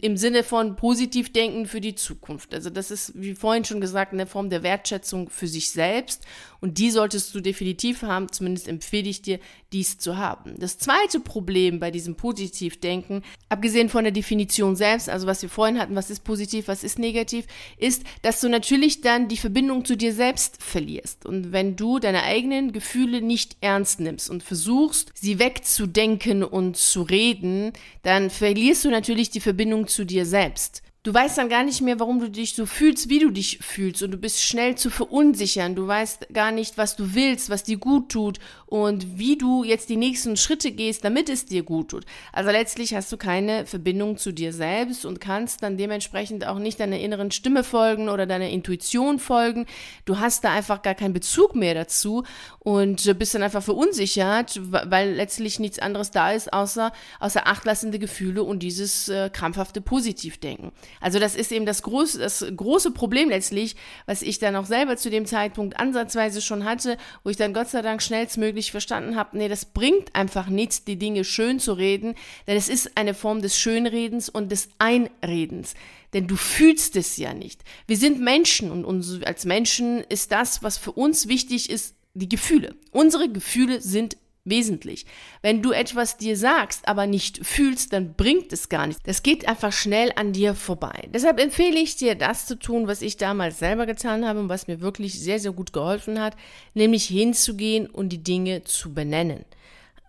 im 0.00 0.16
Sinne 0.16 0.44
von 0.44 0.76
positiv 0.76 1.32
denken 1.32 1.66
für 1.66 1.80
die 1.80 1.94
Zukunft. 1.94 2.54
Also 2.54 2.70
das 2.70 2.90
ist, 2.90 3.12
wie 3.14 3.34
vorhin 3.34 3.64
schon 3.64 3.82
gesagt, 3.82 4.12
eine 4.12 4.26
Form 4.26 4.48
der 4.48 4.62
Wertschätzung 4.62 5.28
für 5.28 5.46
sich 5.46 5.70
selbst 5.70 6.24
und 6.64 6.78
die 6.78 6.90
solltest 6.90 7.34
du 7.34 7.40
definitiv 7.42 8.00
haben, 8.00 8.32
zumindest 8.32 8.68
empfehle 8.68 9.10
ich 9.10 9.20
dir, 9.20 9.38
dies 9.74 9.98
zu 9.98 10.16
haben. 10.16 10.54
Das 10.58 10.78
zweite 10.78 11.20
Problem 11.20 11.78
bei 11.78 11.90
diesem 11.90 12.14
Positivdenken, 12.14 13.22
abgesehen 13.50 13.90
von 13.90 14.02
der 14.02 14.14
Definition 14.14 14.74
selbst, 14.74 15.10
also 15.10 15.26
was 15.26 15.42
wir 15.42 15.50
vorhin 15.50 15.78
hatten, 15.78 15.94
was 15.94 16.08
ist 16.08 16.24
positiv, 16.24 16.66
was 16.66 16.82
ist 16.82 16.98
negativ, 16.98 17.44
ist, 17.76 18.04
dass 18.22 18.40
du 18.40 18.48
natürlich 18.48 19.02
dann 19.02 19.28
die 19.28 19.36
Verbindung 19.36 19.84
zu 19.84 19.94
dir 19.94 20.14
selbst 20.14 20.62
verlierst. 20.62 21.26
Und 21.26 21.52
wenn 21.52 21.76
du 21.76 21.98
deine 21.98 22.22
eigenen 22.22 22.72
Gefühle 22.72 23.20
nicht 23.20 23.58
ernst 23.60 24.00
nimmst 24.00 24.30
und 24.30 24.42
versuchst, 24.42 25.12
sie 25.14 25.38
wegzudenken 25.38 26.42
und 26.42 26.78
zu 26.78 27.02
reden, 27.02 27.74
dann 28.04 28.30
verlierst 28.30 28.86
du 28.86 28.90
natürlich 28.90 29.28
die 29.28 29.40
Verbindung 29.40 29.86
zu 29.86 30.06
dir 30.06 30.24
selbst. 30.24 30.82
Du 31.04 31.12
weißt 31.12 31.36
dann 31.36 31.50
gar 31.50 31.64
nicht 31.64 31.82
mehr, 31.82 32.00
warum 32.00 32.18
du 32.18 32.30
dich 32.30 32.54
so 32.54 32.64
fühlst, 32.64 33.10
wie 33.10 33.18
du 33.18 33.30
dich 33.30 33.58
fühlst. 33.60 34.02
Und 34.02 34.10
du 34.12 34.16
bist 34.16 34.42
schnell 34.42 34.74
zu 34.74 34.88
verunsichern. 34.88 35.74
Du 35.74 35.86
weißt 35.86 36.28
gar 36.32 36.50
nicht, 36.50 36.78
was 36.78 36.96
du 36.96 37.14
willst, 37.14 37.50
was 37.50 37.62
dir 37.62 37.76
gut 37.76 38.08
tut 38.08 38.38
und 38.74 39.20
wie 39.20 39.38
du 39.38 39.62
jetzt 39.62 39.88
die 39.88 39.96
nächsten 39.96 40.36
Schritte 40.36 40.72
gehst, 40.72 41.04
damit 41.04 41.28
es 41.28 41.46
dir 41.46 41.62
gut 41.62 41.90
tut. 41.90 42.04
Also 42.32 42.50
letztlich 42.50 42.92
hast 42.92 43.12
du 43.12 43.16
keine 43.16 43.66
Verbindung 43.66 44.16
zu 44.16 44.32
dir 44.32 44.52
selbst 44.52 45.04
und 45.04 45.20
kannst 45.20 45.62
dann 45.62 45.76
dementsprechend 45.76 46.44
auch 46.44 46.58
nicht 46.58 46.80
deiner 46.80 46.98
inneren 46.98 47.30
Stimme 47.30 47.62
folgen 47.62 48.08
oder 48.08 48.26
deiner 48.26 48.48
Intuition 48.48 49.20
folgen. 49.20 49.66
Du 50.06 50.18
hast 50.18 50.42
da 50.42 50.52
einfach 50.52 50.82
gar 50.82 50.96
keinen 50.96 51.12
Bezug 51.12 51.54
mehr 51.54 51.74
dazu 51.74 52.24
und 52.58 53.16
bist 53.16 53.36
dann 53.36 53.44
einfach 53.44 53.62
verunsichert, 53.62 54.60
weil 54.60 55.12
letztlich 55.12 55.60
nichts 55.60 55.78
anderes 55.78 56.10
da 56.10 56.32
ist, 56.32 56.52
außer, 56.52 56.90
außer 57.20 57.46
achtlassende 57.46 58.00
Gefühle 58.00 58.42
und 58.42 58.58
dieses 58.60 59.08
äh, 59.08 59.30
krampfhafte 59.30 59.82
Positivdenken. 59.82 60.72
Also 61.00 61.20
das 61.20 61.36
ist 61.36 61.52
eben 61.52 61.64
das 61.64 61.82
große, 61.82 62.18
das 62.18 62.44
große 62.56 62.90
Problem 62.90 63.28
letztlich, 63.28 63.76
was 64.06 64.20
ich 64.20 64.40
dann 64.40 64.56
auch 64.56 64.66
selber 64.66 64.96
zu 64.96 65.10
dem 65.10 65.26
Zeitpunkt 65.26 65.78
ansatzweise 65.78 66.42
schon 66.42 66.64
hatte, 66.64 66.96
wo 67.22 67.30
ich 67.30 67.36
dann 67.36 67.54
Gott 67.54 67.68
sei 67.68 67.80
Dank 67.80 68.02
schnellstmöglich 68.02 68.63
verstanden 68.70 69.16
habe, 69.16 69.36
nee, 69.36 69.48
das 69.48 69.64
bringt 69.64 70.14
einfach 70.14 70.48
nichts, 70.48 70.84
die 70.84 70.96
Dinge 70.96 71.24
schön 71.24 71.58
zu 71.60 71.72
reden, 71.72 72.14
denn 72.46 72.56
es 72.56 72.68
ist 72.68 72.96
eine 72.96 73.14
Form 73.14 73.42
des 73.42 73.58
Schönredens 73.58 74.28
und 74.28 74.50
des 74.50 74.68
Einredens. 74.78 75.74
Denn 76.12 76.26
du 76.26 76.36
fühlst 76.36 76.96
es 76.96 77.16
ja 77.16 77.34
nicht. 77.34 77.62
Wir 77.86 77.96
sind 77.96 78.20
Menschen 78.20 78.70
und 78.70 78.84
uns, 78.84 79.22
als 79.24 79.44
Menschen 79.44 80.04
ist 80.08 80.32
das, 80.32 80.62
was 80.62 80.78
für 80.78 80.92
uns 80.92 81.28
wichtig 81.28 81.70
ist, 81.70 81.96
die 82.14 82.28
Gefühle. 82.28 82.76
Unsere 82.92 83.28
Gefühle 83.28 83.80
sind 83.80 84.16
wesentlich. 84.44 85.06
Wenn 85.42 85.62
du 85.62 85.72
etwas 85.72 86.16
dir 86.16 86.36
sagst, 86.36 86.86
aber 86.86 87.06
nicht 87.06 87.44
fühlst, 87.44 87.92
dann 87.92 88.14
bringt 88.14 88.52
es 88.52 88.68
gar 88.68 88.86
nichts. 88.86 89.02
Das 89.04 89.22
geht 89.22 89.48
einfach 89.48 89.72
schnell 89.72 90.12
an 90.16 90.32
dir 90.32 90.54
vorbei. 90.54 91.08
Deshalb 91.12 91.40
empfehle 91.40 91.78
ich 91.78 91.96
dir, 91.96 92.14
das 92.14 92.46
zu 92.46 92.58
tun, 92.58 92.86
was 92.86 93.02
ich 93.02 93.16
damals 93.16 93.58
selber 93.58 93.86
getan 93.86 94.26
habe 94.26 94.40
und 94.40 94.48
was 94.48 94.66
mir 94.66 94.80
wirklich 94.80 95.18
sehr, 95.18 95.40
sehr 95.40 95.52
gut 95.52 95.72
geholfen 95.72 96.20
hat, 96.20 96.36
nämlich 96.74 97.04
hinzugehen 97.06 97.86
und 97.86 98.10
die 98.10 98.22
Dinge 98.22 98.64
zu 98.64 98.92
benennen 98.92 99.44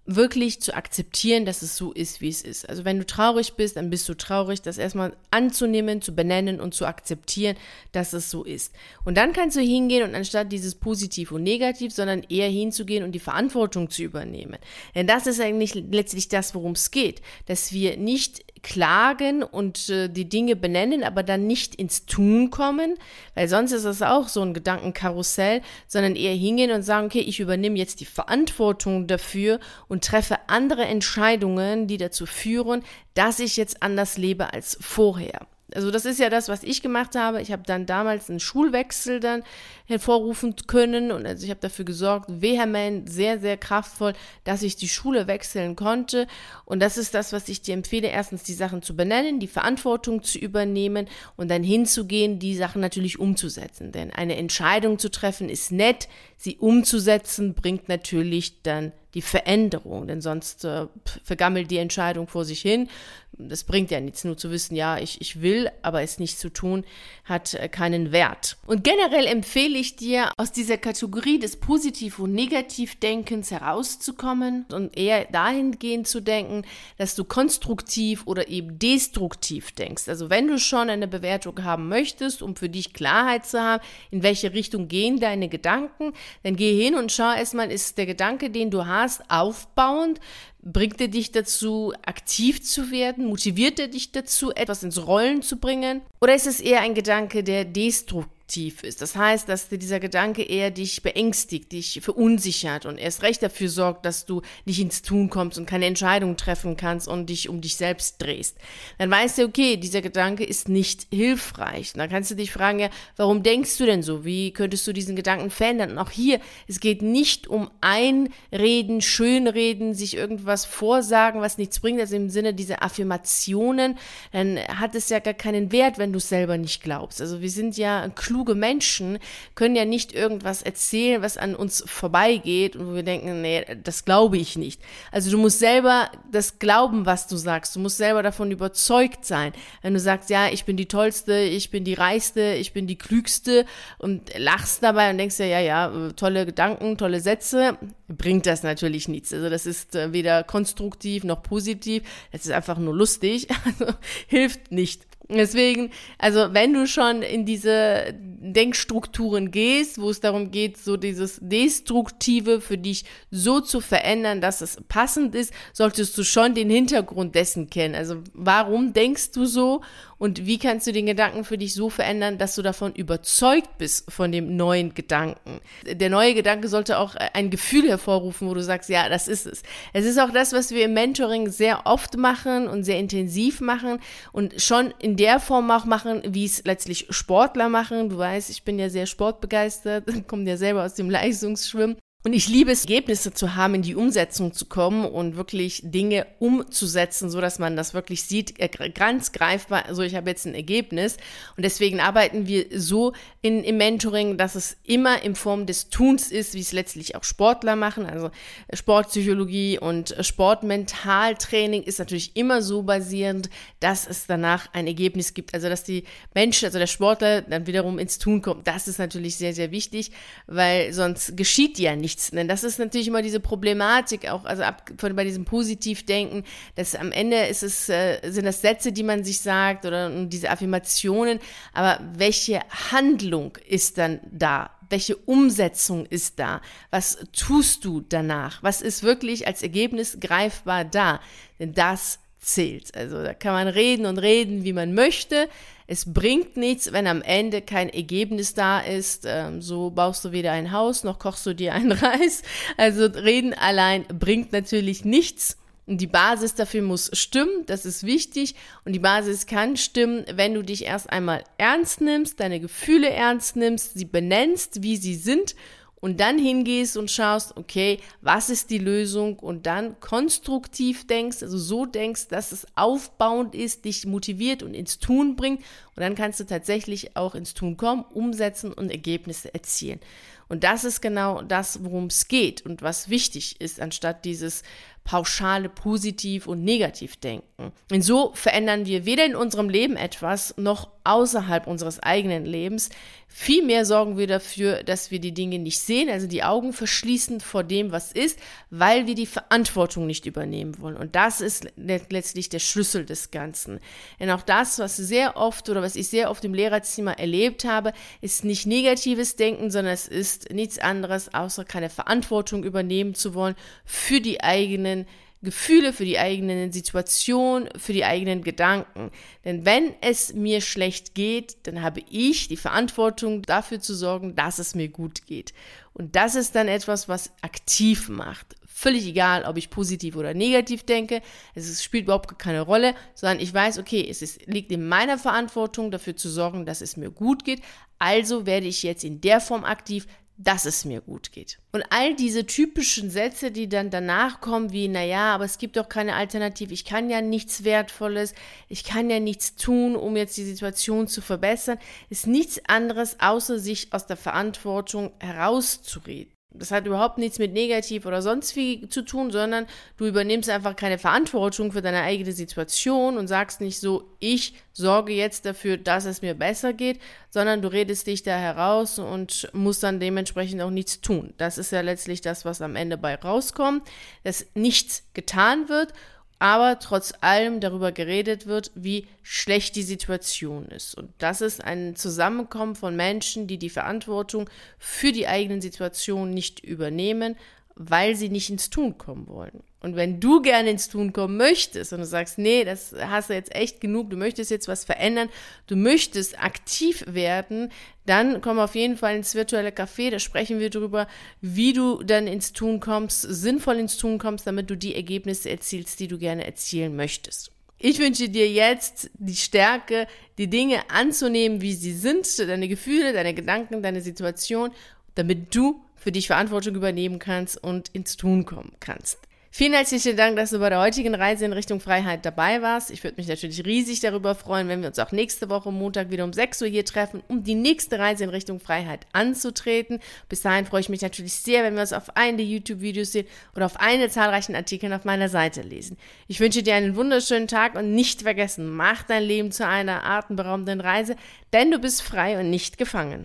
wirklich 0.06 0.62
zu 0.62 0.76
akzeptieren, 0.76 1.46
dass 1.46 1.64
es 1.64 1.76
so 1.76 1.92
ist, 1.92 2.22
wie 2.22 2.30
es 2.30 2.42
ist. 2.42 2.70
Also 2.70 2.86
wenn 2.86 3.00
du 3.00 3.06
traurig 3.06 3.54
bist, 3.54 3.76
dann 3.76 3.90
bist 3.90 4.08
du 4.08 4.14
traurig, 4.14 4.62
das 4.62 4.78
erstmal 4.78 5.16
anzunehmen, 5.32 6.02
zu 6.02 6.14
benennen 6.14 6.60
und 6.60 6.76
zu 6.76 6.86
akzeptieren, 6.86 7.56
dass 7.92 8.14
es 8.14 8.30
so 8.30 8.44
ist. 8.44 8.74
Und 9.04 9.18
dann 9.18 9.34
kannst 9.34 9.58
du 9.58 9.62
hingehen 9.62 10.08
und 10.08 10.14
anstatt 10.14 10.52
dieses 10.52 10.76
Positiv 10.76 11.32
und 11.32 11.42
Negativ, 11.44 11.92
sondern 11.92 12.22
eher 12.30 12.50
hinzugehen 12.50 13.04
und 13.04 13.14
die 13.14 13.20
Verantwortung 13.20 13.90
zu 13.90 14.04
übernehmen. 14.04 14.58
Denn 14.94 15.08
das 15.08 15.26
ist 15.26 15.42
eigentlich 15.42 15.74
letztlich 15.74 16.30
das, 16.30 16.54
worum 16.54 16.74
es 16.74 16.92
geht, 16.92 17.22
dass 17.48 17.72
wir 17.72 17.98
nicht 17.98 18.44
klagen 18.66 19.44
und 19.44 19.90
äh, 19.90 20.10
die 20.10 20.28
Dinge 20.28 20.56
benennen, 20.56 21.04
aber 21.04 21.22
dann 21.22 21.46
nicht 21.46 21.76
ins 21.76 22.08
Tun 22.08 22.50
kommen, 22.50 22.96
weil 23.36 23.48
sonst 23.48 23.72
ist 23.72 23.84
es 23.84 24.02
auch 24.02 24.28
so 24.28 24.42
ein 24.42 24.56
Gedankenkarussell, 24.56 25.62
sondern 25.88 26.16
eher 26.16 26.34
hingehen 26.34 26.72
und 26.72 26.82
sagen, 26.82 27.06
okay, 27.06 27.20
ich 27.20 27.40
übernehme 27.40 27.78
jetzt 27.78 28.00
die 28.00 28.06
Verantwortung 28.06 29.06
dafür 29.06 29.60
und 29.88 30.04
treffe 30.04 30.38
andere 30.48 30.84
Entscheidungen, 30.84 31.86
die 31.86 31.98
dazu 31.98 32.26
führen, 32.26 32.82
dass 33.14 33.40
ich 33.40 33.56
jetzt 33.56 33.84
anders 33.84 34.18
lebe 34.18 34.52
als 34.52 34.80
vorher. 34.82 35.46
Also 35.76 35.92
das 35.92 36.06
ist 36.06 36.20
ja 36.20 36.30
das, 36.30 36.48
was 36.48 36.64
ich 36.64 36.82
gemacht 36.82 37.16
habe. 37.16 37.42
Ich 37.42 37.52
habe 37.52 37.64
dann 37.66 37.86
damals 37.86 38.30
einen 38.30 38.40
Schulwechsel 38.40 39.20
dann 39.20 39.44
hervorrufen 39.86 40.56
können 40.68 41.12
und 41.12 41.26
also 41.26 41.44
ich 41.44 41.50
habe 41.50 41.60
dafür 41.60 41.86
gesorgt, 41.86 42.28
vehement, 42.42 43.10
sehr, 43.10 43.40
sehr 43.40 43.58
kraftvoll, 43.58 44.14
dass 44.44 44.64
ich 44.64 44.76
die 44.76 44.88
Schule 44.88 45.28
wechseln 45.28 45.76
konnte. 45.76 46.28
Und 46.66 46.80
das 46.80 46.98
ist 46.98 47.14
das, 47.14 47.34
was 47.34 47.50
ich 47.50 47.62
dir 47.62 47.74
empfehle, 47.74 48.08
erstens 48.08 48.44
die 48.44 48.54
Sachen 48.54 48.82
zu 48.82 48.96
benennen, 48.96 49.40
die 49.40 49.48
Verantwortung 49.48 50.24
zu 50.24 50.40
übernehmen 50.40 51.08
und 51.36 51.50
dann 51.52 51.64
hinzugehen, 51.64 52.40
die 52.40 52.56
Sachen 52.56 52.82
natürlich 52.82 53.20
umzusetzen. 53.20 53.92
Denn 53.92 54.12
eine 54.12 54.38
Entscheidung 54.38 54.98
zu 54.98 55.12
treffen 55.12 55.50
ist 55.50 55.72
nett, 55.72 56.08
sie 56.38 56.58
umzusetzen 56.58 57.54
bringt 57.54 57.90
natürlich 57.90 58.62
dann 58.64 58.92
die 59.16 59.22
Veränderung, 59.22 60.08
denn 60.08 60.22
sonst 60.22 60.66
äh, 60.66 60.88
vergammelt 61.24 61.72
die 61.72 61.78
Entscheidung 61.78 62.28
vor 62.28 62.46
sich 62.46 62.62
hin. 62.62 62.90
Das 63.38 63.66
bringt 63.66 63.92
ja 63.92 64.00
nichts, 64.00 64.24
nur 64.24 64.38
zu 64.38 64.50
wissen, 64.52 64.76
ja, 64.76 64.98
ich, 64.98 65.20
ich 65.20 65.42
will, 65.42 65.70
aber 65.82 66.02
es 66.02 66.20
nicht 66.20 66.40
zu 66.40 66.50
tun, 66.50 66.86
hat 67.26 67.54
äh, 67.54 67.68
keinen 67.68 68.12
Wert. 68.12 68.58
Und 68.66 68.84
generell 68.84 69.26
empfehle 69.26 69.78
ich 69.78 69.96
dir, 69.96 70.32
aus 70.38 70.52
dieser 70.52 70.78
Kategorie 70.78 71.40
des 71.40 71.58
Positiv- 71.58 72.20
und 72.20 72.34
Negativdenkens 72.34 73.52
herauszukommen 73.52 74.66
und 74.72 74.98
eher 74.98 75.26
dahingehend 75.26 76.08
zu 76.08 76.22
denken, 76.22 76.64
dass 76.98 77.16
du 77.16 77.24
konstruktiv 77.24 78.24
oder 78.26 78.48
eben 78.48 78.80
destruktiv 78.80 79.72
denkst. 79.72 80.08
Also 80.08 80.30
wenn 80.30 80.48
du 80.48 80.60
schon 80.60 80.90
eine 80.90 81.08
Bewertung 81.08 81.64
haben 81.64 81.88
möchtest, 81.90 82.42
um 82.42 82.56
für 82.56 82.70
dich 82.70 82.94
Klarheit 82.94 83.46
zu 83.46 83.62
haben, 83.62 83.84
in 84.12 84.24
welche 84.24 84.54
Richtung 84.54 84.88
gehen 84.88 85.20
deine 85.20 85.50
Gedanken, 85.50 86.14
dann 86.44 86.56
geh 86.56 86.82
hin 86.82 86.96
und 86.96 87.12
schau 87.12 87.34
erstmal, 87.34 87.72
ist 87.72 87.98
der 87.98 88.06
Gedanke, 88.06 88.50
den 88.50 88.72
du 88.72 88.86
hast, 88.86 89.05
aufbauend? 89.30 90.20
Bringt 90.62 91.00
er 91.00 91.08
dich 91.08 91.32
dazu, 91.32 91.94
aktiv 92.06 92.64
zu 92.64 92.92
werden? 92.92 93.28
Motiviert 93.28 93.80
er 93.80 93.88
dich 93.88 94.12
dazu, 94.12 94.52
etwas 94.52 94.84
ins 94.84 95.06
Rollen 95.06 95.42
zu 95.42 95.58
bringen? 95.58 96.02
Oder 96.22 96.36
ist 96.36 96.48
es 96.48 96.60
eher 96.60 96.82
ein 96.82 96.96
Gedanke, 96.96 97.44
der 97.44 97.66
destruktiv 97.66 98.35
tief 98.48 98.84
ist. 98.84 99.02
Das 99.02 99.16
heißt, 99.16 99.50
dass 99.50 99.70
dieser 99.70 100.00
Gedanke 100.00 100.44
eher 100.44 100.72
dich 100.72 101.02
beängstigt, 101.02 101.72
dich 101.72 102.00
verunsichert 102.02 102.86
und 102.86 102.98
erst 102.98 103.24
recht 103.24 103.42
dafür 103.42 103.70
sorgt, 103.70 104.06
dass 104.06 104.26
du 104.26 104.42
nicht 104.66 104.80
ins 104.80 105.02
Tun 105.02 105.30
kommst 105.30 105.58
und 105.58 105.66
keine 105.66 105.86
Entscheidung 105.86 106.38
treffen 106.38 106.78
kannst 106.78 107.08
und 107.08 107.30
dich 107.30 107.50
um 107.50 107.62
dich 107.62 107.76
selbst 107.76 108.22
drehst. 108.22 108.58
Dann 108.98 109.10
weißt 109.10 109.40
du, 109.40 109.44
okay, 109.46 109.78
dieser 109.78 110.02
Gedanke 110.02 110.44
ist 110.44 110.70
nicht 110.70 111.08
hilfreich. 111.12 111.94
Und 111.94 112.00
dann 112.00 112.10
kannst 112.10 112.32
du 112.32 112.36
dich 112.36 112.52
fragen, 112.52 112.80
ja, 112.80 112.90
warum 113.16 113.42
denkst 113.44 113.78
du 113.78 113.86
denn 113.86 114.04
so? 114.04 114.26
Wie 114.26 114.52
könntest 114.52 114.86
du 114.86 114.94
diesen 114.94 115.16
Gedanken 115.16 115.50
verändern? 115.50 115.92
Und 115.92 115.98
auch 115.98 116.12
hier, 116.12 116.40
es 116.68 116.80
geht 116.80 117.02
nicht 117.02 117.48
um 117.48 117.72
Einreden, 117.82 119.02
Schönreden, 119.02 119.94
sich 119.94 120.16
irgendwas 120.16 120.66
vorsagen, 120.66 121.42
was 121.42 121.58
nichts 121.58 121.80
bringt, 121.80 122.00
also 122.00 122.16
im 122.16 122.30
Sinne 122.30 122.54
dieser 122.54 122.84
Affirmationen, 122.84 123.98
dann 124.32 124.60
hat 124.60 124.96
es 124.96 125.10
ja 125.10 125.20
gar 125.20 125.34
keinen 125.34 125.72
Wert, 125.72 125.98
wenn 125.98 126.12
du 126.12 126.18
es 126.18 126.30
selber 126.30 126.58
nicht 126.58 126.84
glaubst. 126.84 127.22
Also 127.22 127.42
wir 127.42 127.50
sind 127.50 127.78
ja 127.78 128.08
klug 128.10 128.35
kluge 128.36 128.54
Menschen 128.54 129.18
können 129.56 129.78
ja 129.78 129.86
nicht 129.86 130.14
irgendwas 130.14 130.62
erzählen, 130.62 131.22
was 131.22 131.38
an 131.38 131.56
uns 131.56 131.86
vorbeigeht 131.88 132.76
und 132.76 132.88
wo 132.88 132.96
wir 132.96 133.04
denken, 133.04 133.42
nee, 133.42 133.64
das 133.82 134.04
glaube 134.04 134.38
ich 134.38 134.58
nicht. 134.58 134.82
Also 135.10 135.32
du 135.32 135.38
musst 135.38 135.60
selber 135.60 136.12
das 136.34 136.60
glauben, 136.60 137.06
was 137.06 137.28
du 137.28 137.38
sagst. 137.38 137.78
Du 137.78 137.80
musst 137.80 137.96
selber 137.96 138.24
davon 138.24 138.52
überzeugt 138.52 139.24
sein. 139.24 139.54
Wenn 139.82 139.94
du 139.94 140.02
sagst, 140.02 140.30
ja, 140.30 140.50
ich 140.50 140.66
bin 140.66 140.76
die 140.76 140.88
tollste, 140.88 141.38
ich 141.38 141.72
bin 141.72 141.86
die 141.86 141.94
reichste, 141.94 142.56
ich 142.56 142.74
bin 142.74 142.88
die 142.88 142.98
klügste 142.98 143.66
und 144.00 144.38
lachst 144.38 144.84
dabei 144.84 145.12
und 145.12 145.18
denkst 145.18 145.40
ja, 145.40 145.46
ja, 145.46 145.60
ja, 145.60 146.12
tolle 146.18 146.46
Gedanken, 146.46 146.98
tolle 146.98 147.22
Sätze, 147.22 147.78
bringt 148.10 148.48
das 148.48 148.64
natürlich 148.64 149.08
nichts. 149.08 149.32
Also 149.32 149.50
das 149.50 149.66
ist 149.66 149.96
äh, 149.96 150.12
weder 150.12 150.44
konstruktiv 150.44 151.24
noch 151.24 151.42
positiv. 151.42 152.04
Das 152.34 152.46
ist 152.46 152.52
einfach 152.52 152.78
nur 152.80 152.94
lustig. 152.94 153.48
Also 153.66 153.94
hilft 154.28 154.72
nicht. 154.72 155.06
Deswegen, 155.30 155.92
also 156.18 156.54
wenn 156.54 156.74
du 156.74 156.88
schon 156.88 157.22
in 157.22 157.46
diese 157.46 158.14
Denkstrukturen 158.54 159.52
gehst, 159.52 160.00
wo 160.00 160.10
es 160.10 160.20
darum 160.20 160.52
geht, 160.52 160.78
so 160.78 160.98
dieses 160.98 161.40
Destruktive 161.42 162.62
für 162.62 162.78
dich 162.78 163.06
so 163.32 163.60
zu 163.60 163.82
verändern, 163.82 164.42
dass 164.42 164.62
es 164.62 164.78
passend 164.88 165.36
ist, 165.36 165.54
solltest 165.74 166.18
du 166.18 166.24
schon 166.24 166.56
den 166.56 166.70
Hintergrund 166.70 167.36
dessen 167.36 167.70
kennen. 167.70 167.96
Also 167.96 168.22
warum 168.34 168.94
denkst 168.94 169.32
du 169.32 169.46
so 169.46 169.82
und 170.18 170.46
wie 170.46 170.58
kannst 170.58 170.88
du 170.88 170.94
den 170.94 171.08
Gedanken 171.08 171.44
für 171.44 171.58
dich 171.58 171.74
so 171.74 171.90
verändern, 171.90 172.38
dass 172.38 172.56
du 172.56 172.62
davon 172.62 172.94
überzeugt 172.94 173.78
bist 173.78 174.10
von 174.12 174.32
dem 174.32 174.56
neuen 174.56 174.94
Gedanken? 174.94 175.60
Der 175.86 176.10
neue 176.10 176.34
Gedanke 176.34 176.70
sollte 176.70 177.00
auch 177.00 177.16
ein 177.16 177.50
Gefühl 177.50 177.90
hervorrufen, 177.90 178.48
wo 178.48 178.54
du 178.54 178.64
sagst, 178.64 178.90
ja, 178.90 179.10
das 179.10 179.28
ist 179.28 179.46
es. 179.46 179.64
Es 179.92 180.06
ist 180.06 180.18
auch 180.18 180.32
das, 180.32 180.54
was 180.54 180.72
wir 180.72 180.86
im 180.86 180.94
Mentoring 180.94 181.50
sehr 181.50 181.86
oft 181.86 182.16
machen 182.18 182.68
und 182.68 182.84
sehr 182.84 182.98
intensiv 182.98 183.60
machen 183.60 184.00
und 184.32 184.62
schon 184.62 184.94
in 185.00 185.18
der 185.18 185.40
Form 185.42 185.70
auch 185.70 185.86
machen, 185.86 186.22
wie 186.26 186.46
es 186.46 186.64
letztlich 186.64 187.08
Sportler 187.10 187.68
machen. 187.68 188.10
Du 188.10 188.18
weißt, 188.18 188.35
ich 188.50 188.64
bin 188.64 188.80
ja 188.80 188.90
sehr 188.90 189.06
sportbegeistert, 189.06 190.06
komme 190.28 190.44
ja 190.44 190.58
selber 190.58 190.86
aus 190.86 190.96
dem 190.96 191.10
Leistungsschwimmen. 191.10 191.98
Und 192.26 192.34
ich 192.34 192.48
liebe 192.48 192.72
es, 192.72 192.86
Ergebnisse 192.86 193.36
zu 193.36 193.54
haben, 193.54 193.76
in 193.76 193.82
die 193.84 193.94
Umsetzung 193.94 194.52
zu 194.52 194.66
kommen 194.66 195.06
und 195.06 195.36
wirklich 195.36 195.82
Dinge 195.84 196.26
umzusetzen, 196.40 197.30
so 197.30 197.40
dass 197.40 197.60
man 197.60 197.76
das 197.76 197.94
wirklich 197.94 198.24
sieht, 198.24 198.60
äh, 198.60 198.68
ganz 198.90 199.32
greifbar. 199.32 199.86
Also 199.86 200.02
ich 200.02 200.16
habe 200.16 200.32
jetzt 200.32 200.48
ein 200.48 200.56
Ergebnis 200.56 201.18
und 201.56 201.62
deswegen 201.62 202.00
arbeiten 202.00 202.48
wir 202.48 202.66
so 202.74 203.14
in, 203.44 203.64
im 203.64 203.78
Mentoring, 203.78 204.38
dass 204.38 204.56
es 204.56 204.76
immer 204.86 205.22
in 205.22 205.36
Form 205.36 205.68
des 205.68 205.90
Tuns 205.90 206.32
ist, 206.32 206.56
wie 206.56 206.62
es 206.62 206.72
letztlich 206.72 207.16
auch 207.16 207.24
Sportler 207.24 207.76
machen. 207.76 208.08
Also 208.08 208.32
Sportpsychologie 208.74 209.78
und 209.78 210.16
Sportmentaltraining 210.20 211.84
ist 211.84 212.00
natürlich 212.00 212.36
immer 212.36 212.64
so 212.64 212.82
basierend, 212.82 213.52
dass 213.80 214.08
es 214.08 214.26
danach 214.26 214.74
ein 214.74 214.88
Ergebnis 214.88 215.36
gibt. 215.36 215.54
Also 215.54 215.70
dass 215.70 215.84
die 215.84 216.06
Menschen, 216.34 216.66
also 216.66 216.80
der 216.80 216.88
Sportler 216.88 217.44
dann 217.44 217.68
wiederum 217.68 218.00
ins 218.00 218.18
Tun 218.18 218.42
kommt. 218.42 218.66
Das 218.66 218.88
ist 218.88 218.98
natürlich 218.98 219.36
sehr, 219.36 219.54
sehr 219.54 219.70
wichtig, 219.70 220.10
weil 220.48 220.92
sonst 220.92 221.38
geschieht 221.38 221.78
ja 221.78 221.96
nichts 221.96 222.15
nichts. 222.16 222.32
Denn 222.32 222.48
das 222.48 222.64
ist 222.64 222.80
natürlich 222.80 223.08
immer 223.08 223.22
diese 223.22 223.40
Problematik 223.40 224.30
auch, 224.30 224.46
also 224.46 224.64
ab, 224.64 224.90
von, 224.98 225.16
bei 225.16 225.24
diesem 225.24 225.46
Positivdenken, 225.46 226.44
dass 226.76 226.96
am 226.96 227.12
Ende 227.12 227.46
ist 227.46 227.64
es, 227.64 227.90
äh, 227.90 228.20
sind 228.30 228.46
das 228.46 228.62
Sätze, 228.62 228.92
die 228.92 229.04
man 229.04 229.24
sich 229.24 229.40
sagt 229.40 229.86
oder 229.86 230.10
diese 230.26 230.50
Affirmationen, 230.50 231.40
aber 231.74 232.00
welche 232.16 232.62
Handlung 232.92 233.58
ist 233.68 233.98
dann 233.98 234.20
da? 234.32 234.72
Welche 234.90 235.16
Umsetzung 235.16 236.06
ist 236.06 236.40
da? 236.40 236.62
Was 236.92 237.18
tust 237.34 237.86
du 237.86 238.02
danach? 238.02 238.62
Was 238.62 238.82
ist 238.82 239.02
wirklich 239.02 239.48
als 239.48 239.64
Ergebnis 239.64 240.18
greifbar 240.20 240.86
da? 240.86 241.20
Denn 241.60 241.74
das 241.74 242.20
zählt. 242.40 242.96
Also 242.96 243.24
da 243.24 243.34
kann 243.34 243.54
man 243.54 243.68
reden 243.68 244.06
und 244.06 244.20
reden, 244.20 244.64
wie 244.64 244.74
man 244.74 244.94
möchte. 244.94 245.50
Es 245.88 246.12
bringt 246.12 246.58
nichts, 246.58 246.92
wenn 246.94 247.06
am 247.06 247.22
Ende 247.22 247.62
kein 247.62 247.90
Ergebnis 247.90 248.54
da 248.54 248.80
ist. 248.80 249.26
Ähm, 249.28 249.62
so 249.62 249.92
baust 249.92 250.26
du 250.26 250.32
weder 250.32 250.52
ein 250.52 250.72
Haus 250.72 251.04
noch 251.04 251.20
kochst 251.20 251.46
du 251.46 251.54
dir 251.54 251.74
einen 251.74 251.92
Reis. 251.94 252.42
Also 252.78 253.06
reden 253.06 253.54
allein 253.54 254.06
bringt 254.08 254.52
natürlich 254.52 255.06
nichts. 255.06 255.58
Und 255.88 256.02
die 256.02 256.08
Basis 256.08 256.56
dafür 256.56 256.82
muss 256.82 257.12
stimmen, 257.14 257.64
das 257.68 257.86
ist 257.86 258.04
wichtig. 258.04 258.56
Und 258.86 258.94
die 258.94 259.00
Basis 259.00 259.46
kann 259.46 259.78
stimmen, 259.78 260.26
wenn 260.34 260.56
du 260.56 260.64
dich 260.64 260.86
erst 260.86 261.12
einmal 261.12 261.44
ernst 261.60 262.02
nimmst, 262.02 262.40
deine 262.40 262.60
Gefühle 262.60 263.12
ernst 263.12 263.56
nimmst, 263.56 263.94
sie 263.94 264.06
benennst, 264.06 264.82
wie 264.82 264.98
sie 264.98 265.14
sind 265.14 265.56
und 266.06 266.20
dann 266.20 266.38
hingehst 266.38 266.98
und 266.98 267.10
schaust, 267.10 267.58
okay, 267.58 267.98
was 268.22 268.52
ist 268.52 268.70
die 268.70 268.78
Lösung 268.78 269.40
und 269.40 269.66
dann 269.66 270.00
konstruktiv 270.00 271.08
denkst, 271.08 271.42
also 271.42 271.58
so 271.58 271.88
denkst, 271.88 272.28
dass 272.28 272.52
es 272.52 272.68
aufbauend 272.76 273.56
ist, 273.56 273.86
dich 273.86 274.06
motiviert 274.06 274.62
und 274.62 274.76
ins 274.76 275.00
Tun 275.00 275.36
bringt 275.36 275.62
und 275.96 276.02
dann 276.04 276.14
kannst 276.14 276.40
du 276.40 276.44
tatsächlich 276.44 277.18
auch 277.18 277.34
ins 277.34 277.56
Tun 277.56 277.76
kommen, 277.76 278.06
umsetzen 278.14 278.72
und 278.72 278.92
Ergebnisse 278.92 279.52
erzielen. 279.52 280.00
Und 280.48 280.64
das 280.64 280.84
ist 280.84 281.02
genau 281.02 281.42
das, 281.42 281.84
worum 281.84 282.06
es 282.06 282.28
geht 282.28 282.64
und 282.64 282.84
was 282.84 283.10
wichtig 283.10 283.60
ist, 283.60 283.82
anstatt 283.82 284.26
dieses 284.26 284.62
pauschale 285.06 285.70
Positiv- 285.70 286.48
und 286.48 286.64
Negativ-Denken. 286.64 287.72
Und 287.92 288.02
so 288.02 288.32
verändern 288.34 288.86
wir 288.86 289.06
weder 289.06 289.26
in 289.26 289.36
unserem 289.36 289.70
Leben 289.70 289.96
etwas 289.96 290.56
noch 290.58 290.90
außerhalb 291.04 291.68
unseres 291.68 292.00
eigenen 292.00 292.46
Lebens. 292.46 292.90
Vielmehr 293.38 293.84
sorgen 293.84 294.18
wir 294.18 294.28
dafür, 294.28 294.82
dass 294.84 295.12
wir 295.12 295.20
die 295.20 295.34
Dinge 295.34 295.60
nicht 295.60 295.80
sehen, 295.80 296.10
also 296.10 296.26
die 296.26 296.44
Augen 296.44 296.72
verschließen 296.72 297.42
vor 297.42 297.66
dem, 297.66 297.92
was 297.92 298.14
ist, 298.14 298.40
weil 298.70 299.08
wir 299.08 299.16
die 299.16 299.26
Verantwortung 299.26 300.08
nicht 300.08 300.26
übernehmen 300.26 300.80
wollen. 300.80 300.96
Und 300.96 301.18
das 301.18 301.42
ist 301.42 301.68
letztlich 301.76 302.48
der 302.48 302.60
Schlüssel 302.60 303.06
des 303.06 303.32
Ganzen. 303.32 303.82
Denn 304.22 304.32
auch 304.32 304.42
das, 304.42 304.80
was 304.80 304.96
sehr 304.96 305.36
oft 305.36 305.68
oder 305.68 305.82
was 305.82 305.98
ich 305.98 306.08
sehr 306.08 306.32
oft 306.32 306.46
im 306.46 306.54
Lehrerzimmer 306.54 307.20
erlebt 307.20 307.66
habe, 307.66 307.92
ist 308.22 308.46
nicht 308.46 308.68
negatives 308.68 309.36
Denken, 309.36 309.70
sondern 309.70 309.94
es 309.94 310.08
ist 310.08 310.54
nichts 310.54 310.80
anderes, 310.80 311.34
außer 311.34 311.66
keine 311.66 311.90
Verantwortung 311.90 312.64
übernehmen 312.64 313.16
zu 313.16 313.34
wollen 313.34 313.56
für 313.84 314.22
die 314.22 314.46
eigenen 314.46 315.08
Gefühle, 315.46 315.94
für 315.94 316.04
die 316.04 316.20
eigenen 316.20 316.74
Situationen, 316.74 317.70
für 317.78 317.94
die 317.94 318.04
eigenen 318.04 318.44
Gedanken. 318.44 319.12
Denn 319.46 319.64
wenn 319.64 319.94
es 320.02 320.34
mir 320.34 320.60
schlecht 320.60 321.16
geht, 321.16 321.56
dann 321.64 321.82
habe 321.82 322.02
ich 322.10 322.50
die 322.50 322.58
Verantwortung 322.58 323.44
dafür 323.44 323.80
zu 323.80 323.96
sorgen, 323.96 324.36
dass 324.36 324.60
es 324.60 324.76
mir 324.76 324.90
gut 324.90 325.26
geht. 325.26 325.54
Und 325.94 326.18
das 326.18 326.36
ist 326.36 326.56
dann 326.56 326.68
etwas, 326.68 327.08
was 327.08 327.32
aktiv 327.42 328.10
macht. 328.10 328.56
Völlig 328.66 329.08
egal, 329.08 329.46
ob 329.46 329.56
ich 329.56 329.70
positiv 329.70 330.18
oder 330.18 330.34
negativ 330.34 330.84
denke. 330.84 331.22
Es 331.54 331.82
spielt 331.82 332.04
überhaupt 332.04 332.38
keine 332.38 332.60
Rolle, 332.60 332.94
sondern 333.14 333.40
ich 333.40 333.54
weiß, 333.54 333.80
okay, 333.80 334.06
es 334.10 334.22
ist, 334.22 334.46
liegt 334.48 334.74
in 334.74 334.90
meiner 334.90 335.18
Verantwortung, 335.18 335.92
dafür 335.92 336.18
zu 336.18 336.28
sorgen, 336.28 336.66
dass 336.66 336.82
es 336.82 336.98
mir 336.98 337.12
gut 337.12 337.46
geht. 337.46 337.62
Also 337.98 338.46
werde 338.46 338.68
ich 338.68 338.84
jetzt 338.84 339.06
in 339.06 339.22
der 339.22 339.40
Form 339.40 339.64
aktiv, 339.64 340.06
dass 340.38 340.66
es 340.66 340.84
mir 340.84 341.02
gut 341.02 341.32
geht. 341.32 341.60
Und 341.72 341.84
all 341.90 342.16
diese 342.16 342.46
typischen 342.46 343.10
Sätze, 343.10 343.52
die 343.52 343.70
dann 343.70 343.90
danach 343.90 344.42
kommen, 344.42 344.72
wie, 344.72 344.88
naja, 344.88 345.34
aber 345.34 345.46
es 345.46 345.58
gibt 345.58 345.78
doch 345.78 345.88
keine 345.88 346.16
Alternative, 346.16 346.74
ich 346.74 346.84
kann 346.84 347.10
ja 347.10 347.22
nichts 347.22 347.64
Wertvolles, 347.64 348.34
ich 348.68 348.84
kann 348.84 349.10
ja 349.10 349.20
nichts 349.20 349.56
tun, 349.56 349.96
um 349.96 350.18
jetzt 350.18 350.36
die 350.38 350.44
Situation 350.44 351.08
zu 351.08 351.22
verbessern, 351.22 351.78
ist 352.10 352.28
nichts 352.28 352.62
anderes, 352.68 353.20
außer 353.20 353.60
sich 353.60 353.94
aus 353.94 354.08
der 354.08 354.18
Verantwortung 354.18 355.12
herauszureden. 355.20 356.35
Das 356.60 356.72
hat 356.72 356.86
überhaupt 356.86 357.18
nichts 357.18 357.40
mit 357.40 357.54
negativ 357.54 358.06
oder 358.06 358.22
sonst 358.22 358.56
wie 358.56 358.88
zu 358.90 359.04
tun, 359.04 359.32
sondern 359.32 359.66
du 359.98 360.06
übernimmst 360.06 360.50
einfach 360.50 360.76
keine 360.76 360.98
Verantwortung 360.98 361.72
für 361.72 361.82
deine 361.82 362.02
eigene 362.02 362.32
Situation 362.32 363.18
und 363.18 363.28
sagst 363.28 363.62
nicht 363.62 363.80
so, 363.80 364.10
ich 364.20 364.56
sorge 364.74 365.14
jetzt 365.14 365.46
dafür, 365.46 365.78
dass 365.78 366.06
es 366.06 366.22
mir 366.22 366.34
besser 366.34 366.74
geht, 366.74 367.00
sondern 367.30 367.62
du 367.62 367.68
redest 367.68 368.08
dich 368.08 368.24
da 368.24 368.38
heraus 368.38 369.00
und 369.00 369.50
musst 369.54 369.84
dann 369.84 370.00
dementsprechend 370.00 370.62
auch 370.62 370.70
nichts 370.70 371.02
tun. 371.02 371.34
Das 371.38 371.58
ist 371.58 371.72
ja 371.72 371.82
letztlich 371.82 372.22
das, 372.22 372.46
was 372.46 372.62
am 372.62 372.76
Ende 372.76 372.98
bei 372.98 373.16
rauskommt, 373.16 373.84
dass 374.24 374.48
nichts 374.54 375.04
getan 375.14 375.70
wird 375.70 375.94
aber 376.40 376.80
trotz 376.80 377.14
allem 377.22 377.60
darüber 377.60 377.92
geredet 377.92 378.46
wird, 378.46 378.72
wie 378.76 379.08
schlecht 379.24 379.76
die 379.76 379.84
Situation 379.84 380.66
ist. 380.66 380.96
Und 380.96 381.12
das 381.18 381.42
ist 381.42 381.64
ein 381.64 381.96
Zusammenkommen 381.96 382.76
von 382.76 382.96
Menschen, 382.96 383.48
die 383.48 383.58
die 383.58 383.70
Verantwortung 383.70 384.50
für 384.78 385.12
die 385.12 385.28
eigenen 385.28 385.62
Situationen 385.62 386.34
nicht 386.34 386.60
übernehmen, 386.60 387.38
weil 387.76 388.16
sie 388.16 388.30
nicht 388.30 388.50
ins 388.50 388.70
Tun 388.70 388.98
kommen 388.98 389.28
wollen. 389.28 389.64
Und 389.86 389.96
wenn 389.96 390.20
du 390.20 390.42
gerne 390.42 390.72
ins 390.72 390.90
Tun 390.90 391.14
kommen 391.14 391.38
möchtest 391.38 391.94
und 391.94 392.00
du 392.00 392.08
sagst, 392.08 392.40
nee, 392.40 392.64
das 392.64 392.96
hast 393.00 393.30
du 393.30 393.36
jetzt 393.36 393.54
echt 393.54 393.80
genug, 393.80 394.10
du 394.10 394.18
möchtest 394.18 394.50
jetzt 394.50 394.68
was 394.68 394.84
verändern, 394.84 395.30
du 395.68 395.76
möchtest 395.76 396.42
aktiv 396.42 397.04
werden, 397.08 397.72
dann 398.08 398.42
komm 398.42 398.58
auf 398.58 398.74
jeden 398.74 398.98
Fall 398.98 399.16
ins 399.16 399.36
virtuelle 399.36 399.70
Café, 399.70 400.10
da 400.10 400.18
sprechen 400.18 400.60
wir 400.60 400.72
darüber, 400.72 401.08
wie 401.40 401.72
du 401.72 402.02
dann 402.02 402.26
ins 402.26 402.52
Tun 402.52 402.80
kommst, 402.80 403.22
sinnvoll 403.22 403.76
ins 403.76 403.98
Tun 403.98 404.18
kommst, 404.18 404.48
damit 404.48 404.72
du 404.72 404.76
die 404.76 404.96
Ergebnisse 404.96 405.52
erzielst, 405.52 406.00
die 406.00 406.08
du 406.08 406.18
gerne 406.18 406.46
erzielen 406.46 406.96
möchtest. 406.96 407.52
Ich 407.78 408.00
wünsche 408.00 408.28
dir 408.28 408.50
jetzt 408.50 409.12
die 409.20 409.36
Stärke, 409.36 410.08
die 410.40 410.48
Dinge 410.48 410.90
anzunehmen, 410.90 411.62
wie 411.62 411.76
sie 411.76 411.94
sind, 411.94 412.40
deine 412.40 412.68
Gefühle, 412.68 413.14
deine 413.14 413.36
Gedanken, 413.36 413.84
deine 413.84 414.02
Situation, 414.02 414.72
damit 415.14 415.54
du 415.54 415.80
für 415.96 416.12
dich 416.12 416.26
Verantwortung 416.26 416.74
übernehmen 416.74 417.20
kannst 417.20 417.64
und 417.64 417.90
ins 417.90 418.18
Tun 418.18 418.46
kommen 418.46 418.74
kannst. 418.80 419.20
Vielen 419.58 419.72
herzlichen 419.72 420.18
Dank, 420.18 420.36
dass 420.36 420.50
du 420.50 420.60
bei 420.60 420.68
der 420.68 420.82
heutigen 420.82 421.16
Reise 421.16 421.46
in 421.46 421.54
Richtung 421.54 421.80
Freiheit 421.80 422.26
dabei 422.26 422.62
warst. 422.62 422.92
Ich 422.92 423.02
würde 423.06 423.16
mich 423.16 423.30
natürlich 423.30 423.66
riesig 423.66 424.02
darüber 424.02 424.36
freuen, 424.36 424.68
wenn 424.68 424.82
wir 424.82 424.90
uns 424.90 425.00
auch 425.00 425.14
nächste 425.14 425.50
Woche 425.50 425.72
Montag 425.72 426.10
wieder 426.10 426.26
um 426.26 426.34
6 426.34 426.64
Uhr 426.64 426.68
hier 426.68 426.84
treffen, 426.84 427.24
um 427.30 427.42
die 427.42 427.56
nächste 427.56 427.98
Reise 427.98 428.26
in 428.26 428.32
Richtung 428.32 428.60
Freiheit 428.60 429.08
anzutreten. 429.14 430.02
Bis 430.28 430.42
dahin 430.42 430.66
freue 430.66 430.82
ich 430.82 430.90
mich 430.90 431.02
natürlich 431.02 431.36
sehr, 431.36 431.64
wenn 431.64 431.76
wir 431.76 431.84
uns 431.84 431.94
auf 431.94 432.18
einen 432.18 432.36
der 432.36 432.46
YouTube-Videos 432.46 433.14
sehen 433.14 433.28
oder 433.56 433.68
auf 433.68 433.80
einen 433.80 434.02
der 434.02 434.10
zahlreichen 434.10 434.58
Artikel 434.58 434.92
auf 434.92 435.06
meiner 435.06 435.30
Seite 435.30 435.62
lesen. 435.62 435.96
Ich 436.28 436.42
wünsche 436.42 436.62
dir 436.62 436.76
einen 436.76 436.98
wunderschönen 436.98 437.48
Tag 437.48 437.76
und 437.76 437.96
nicht 437.96 438.24
vergessen, 438.24 438.76
mach 438.76 439.04
dein 439.04 439.24
Leben 439.24 439.54
zu 439.54 439.66
einer 439.66 440.04
atemberaubenden 440.04 440.82
Reise, 440.82 441.16
denn 441.54 441.72
du 441.72 441.80
bist 441.80 442.02
frei 442.02 442.38
und 442.38 442.50
nicht 442.50 442.78
gefangen. 442.78 443.24